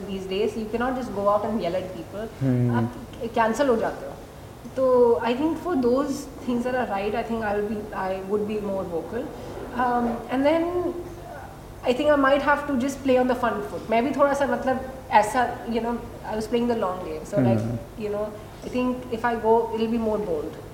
these 0.00 0.28
days 0.28 0.58
you 0.58 0.66
can 0.72 0.78
not 0.78 1.00
just 1.00 1.12
go 1.12 1.26
out 1.28 1.44
and 1.44 1.74
at 1.74 1.84
people 1.96 2.74
आप 2.76 2.92
कैंसिल 3.34 3.68
हो 3.68 3.76
जाते 3.76 4.06
हो। 4.06 4.12
तो 4.76 5.14
I 5.24 5.34
think 5.38 5.56
for 5.58 5.74
those 5.76 6.24
things 6.48 6.66
are 6.66 6.76
are 6.76 6.88
right 6.88 7.14
I 7.14 7.22
think 7.30 7.44
I 7.44 7.60
be 7.62 7.76
I 7.96 8.20
would 8.28 8.46
be 8.46 8.60
more 8.60 8.84
vocal 8.92 9.26
and 10.30 10.44
then 10.44 10.94
I 11.86 11.94
think 11.94 12.08
I 12.10 12.16
might 12.16 12.42
have 12.42 12.66
to 12.68 12.76
just 12.86 13.02
play 13.02 13.18
on 13.18 13.28
the 13.28 13.34
front 13.40 13.62
foot 13.70 13.90
मैं 13.90 14.04
भी 14.04 14.10
थोड़ा 14.16 14.32
सा 14.34 14.46
मतलब 14.46 14.80
ऐसा 15.20 15.46
you 15.70 15.82
know 15.82 15.90
I 16.26 16.34
was 16.34 16.48
playing 16.48 16.70
the 16.70 16.76
long 16.78 17.04
game 17.08 17.24
so 17.30 17.40
like 17.42 18.00
you 18.00 18.10
know 18.12 18.22
I 18.22 18.70
think 18.74 19.12
if 19.14 19.26
I 19.26 19.36
go 19.46 19.58
will 19.72 19.86
be 19.90 19.98
more 19.98 20.18
bold 20.30 20.64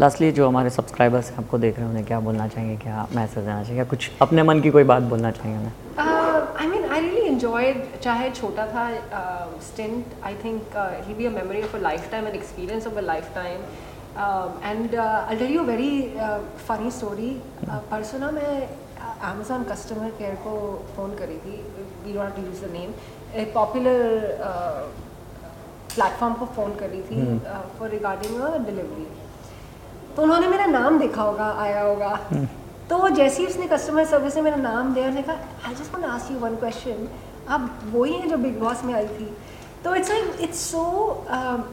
lastly 0.00 0.30
जो 0.32 0.46
हमारे 0.48 0.70
subscribers 0.70 1.30
हैं 1.30 1.36
आपको 1.38 1.58
देख 1.58 1.76
रहे 1.76 1.84
हैं 1.84 1.90
उन्हें 1.90 2.04
क्या 2.06 2.18
बोलना 2.20 2.46
चाहेंगे 2.48 2.76
क्या 2.82 3.06
मैसेज 3.14 3.44
देना 3.44 3.62
चाहिए 3.62 3.84
कुछ 3.86 4.10
अपने 4.22 4.42
मन 4.42 4.60
की 4.60 4.70
कोई 4.70 4.84
बात 4.90 5.02
बोलना 5.10 5.30
चाहिए 5.30 5.56
उन्हें 5.56 5.72
I 6.60 6.66
mean 6.66 6.84
I 6.84 7.00
really 7.00 7.26
enjoy 7.28 7.72
चाहे 8.02 8.30
छोटा 8.30 8.66
था 8.68 8.84
stint 9.62 10.14
I 10.24 10.34
think 10.44 10.76
he 11.06 11.14
be 11.14 11.24
a 11.24 11.30
memory 11.32 11.62
of 11.62 11.76
a 11.76 11.80
lifetime 12.10 12.26
and 12.26 12.34
experience 12.34 12.86
of 12.86 12.94
a 12.94 13.00
lifetime 13.34 13.60
and 14.64 14.96
I 14.96 15.36
tell 15.36 15.52
you 15.54 15.62
very 15.64 15.92
funny 16.66 16.90
story 16.92 17.30
persona 17.68 18.30
मैं 18.30 18.56
अमेजोन 19.30 19.64
कस्टमर 19.66 20.10
केयर 20.18 20.34
को 20.44 20.58
phone 20.96 21.14
करी 21.16 21.36
थी 21.38 21.62
we 22.06 22.14
not 22.14 22.38
use 22.38 22.64
the 22.64 22.72
name 22.72 22.94
एक 23.42 23.52
popular 23.54 24.00
platform 25.94 26.34
को 26.34 26.46
phone 26.54 26.74
करी 26.76 27.02
थी 27.02 27.26
for 27.78 27.88
regarding 27.90 28.40
a 28.40 28.56
delivery 28.66 29.06
तो 30.16 30.22
उन्होंने 30.22 30.48
मेरा 30.48 30.66
नाम 30.66 30.98
देखा 30.98 31.22
होगा 31.22 31.50
आया 31.60 31.82
होगा। 31.82 32.14
तो 32.90 33.08
जैसे 33.08 33.42
ही 33.42 33.46
उसने 33.48 33.66
कस्टमर 33.68 34.04
सर्विस 34.06 34.34
ने 34.36 34.42
मेरा 34.42 34.56
नाम 34.56 34.92
दिया 34.94 35.08
उसने 35.08 35.22
कहा 35.22 35.68
I 35.68 35.74
just 35.74 35.94
want 35.94 36.04
ask 36.06 36.32
you 36.32 36.38
one 36.38 36.56
question 36.56 37.08
आप 37.48 37.70
वही 37.92 38.12
हैं 38.12 38.28
जो 38.28 38.36
बिग 38.36 38.58
बॉस 38.60 38.84
में 38.84 38.92
आई 38.94 39.06
थी? 39.06 39.32
तो 39.84 39.94
it's 39.94 40.10
like 40.10 40.40
it's 40.40 40.60
so 40.70 40.82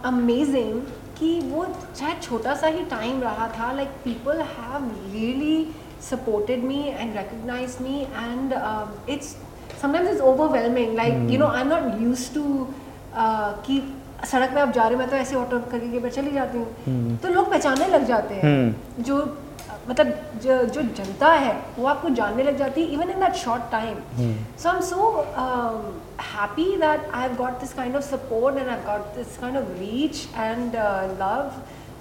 amazing 0.05 0.81
कि 1.19 1.39
वो 1.45 1.65
चाहे 1.95 2.13
छोटा 2.21 2.55
सा 2.55 2.67
ही 2.67 2.83
टाइम 2.89 3.21
रहा 3.21 3.47
था 3.57 3.71
like 3.71 3.89
people 4.03 4.41
have 4.41 4.89
really 5.13 5.75
supported 6.09 6.63
me 6.63 6.81
and 6.87 7.15
recognized 7.15 7.81
me 7.81 8.01
and 8.01 8.53
it's 9.09 9.35
sometimes 9.81 10.09
it's 10.09 10.21
it's 10.21 10.27
overwhelming. 10.29 10.95
Like 10.99 11.29
you 11.33 11.39
know 11.41 11.51
I'm 11.57 11.67
not 11.67 12.01
use 12.01 12.33
to 12.33 12.67
कि 13.65 13.79
सड़क 14.25 14.53
में 14.53 14.61
आप 14.61 14.71
जा 14.71 14.83
रहे 14.83 14.93
हो 14.93 14.99
मैं 14.99 15.09
तो 15.09 15.15
ऐसे 15.15 15.35
ऑटो 15.35 15.59
करके 15.71 15.99
मैं 15.99 16.09
चली 16.09 16.31
जाती 16.31 16.57
हूँ। 16.57 17.17
तो 17.17 17.29
लोग 17.29 17.49
पहचानने 17.49 17.87
लग 17.87 18.05
जाते 18.07 18.35
हैं। 18.35 19.03
जो 19.03 19.17
मतलब 19.89 20.07
जो 20.43 20.63
जो 20.65 20.81
जनता 20.81 21.27
है 21.33 21.53
वो 21.77 21.87
आपको 21.87 22.09
जानने 22.15 22.43
लग 22.43 22.57
जाती 22.57 22.81
है 22.81 22.93
even 22.93 23.09
in 23.09 23.19
that 23.19 23.35
short 23.35 23.63
time 23.71 23.95
so 24.57 24.69
I 24.69 24.75
am 24.75 24.81
so 24.81 25.07
happy 26.31 26.65
that 26.77 27.09
I 27.13 27.21
have 27.21 27.35
got 27.35 27.59
this 27.61 27.73
kind 27.73 27.95
of 27.95 28.03
support 28.03 28.57
and 28.57 28.67
I 28.67 28.73
have 28.73 28.85
got 28.85 29.15
this 29.15 29.37
kind 29.37 29.57
of 29.57 29.71
reach 29.79 30.27
and 30.37 30.75
love 31.21 31.51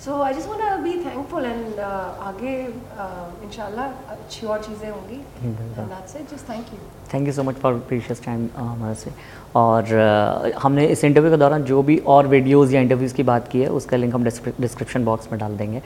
so 0.04 0.20
I 0.22 0.34
just 0.34 0.48
want 0.48 0.80
be 0.82 0.92
thankful 1.04 1.44
and 1.44 1.78
आगे 1.80 2.52
uh, 2.64 3.44
इंशाल्लाह 3.44 3.86
अच्छी 4.10 4.46
और 4.46 4.58
चीज़ें 4.62 4.90
होंगी। 4.90 5.14
And 5.14 5.56
that's 5.78 6.16
it 6.16 6.30
just 6.34 6.48
thank 6.50 6.66
you 6.72 6.78
thank 7.12 7.26
you 7.26 7.32
so 7.32 7.42
much 7.42 7.54
for 7.62 7.74
precious 7.88 8.24
time 8.24 8.48
हमारे 8.56 8.94
से। 8.94 9.10
और 9.56 9.82
uh, 9.82 10.62
हमने 10.62 10.86
इस 10.86 11.04
इंटरव्यू 11.04 11.30
के 11.30 11.36
दौरान 11.36 11.64
जो 11.64 11.82
भी 11.82 11.96
और 12.14 12.26
वीडियोज़ 12.26 12.74
या 12.74 12.80
इंटरव्यूज़ 12.80 13.14
की 13.14 13.22
बात 13.22 13.48
की 13.52 13.60
है 13.60 13.68
उसका 13.78 13.96
लिंक 13.96 14.14
हम 14.14 14.24
डिस्क्रिप्शन 14.24 15.04
बॉक्स 15.04 15.32
में 15.32 15.38
डाल 15.40 15.56
देंगे। 15.56 15.80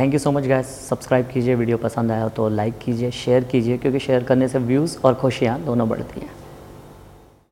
Thank 0.00 0.12
you 0.12 0.18
so 0.18 0.32
much 0.32 0.46
guys 0.46 0.66
subscribe 0.88 1.28
कीजिए 1.32 1.54
वीडियो 1.54 1.76
पसंद 1.78 2.12
आया 2.12 2.28
तो 2.38 2.48
लाइक 2.50 2.78
कीजिए 2.84 3.10
शेयर 3.18 3.44
कीजिए 3.52 3.78
क्योंकि 3.78 3.98
शेयर 4.06 4.24
करने 4.24 4.48
से 4.48 4.58
व्यूज़ 4.70 4.96
और 5.04 5.14
खुशियाँ 5.16 5.60
दोनों 5.64 5.88
बढ़ती 5.88 6.20
हैं। 6.20 6.43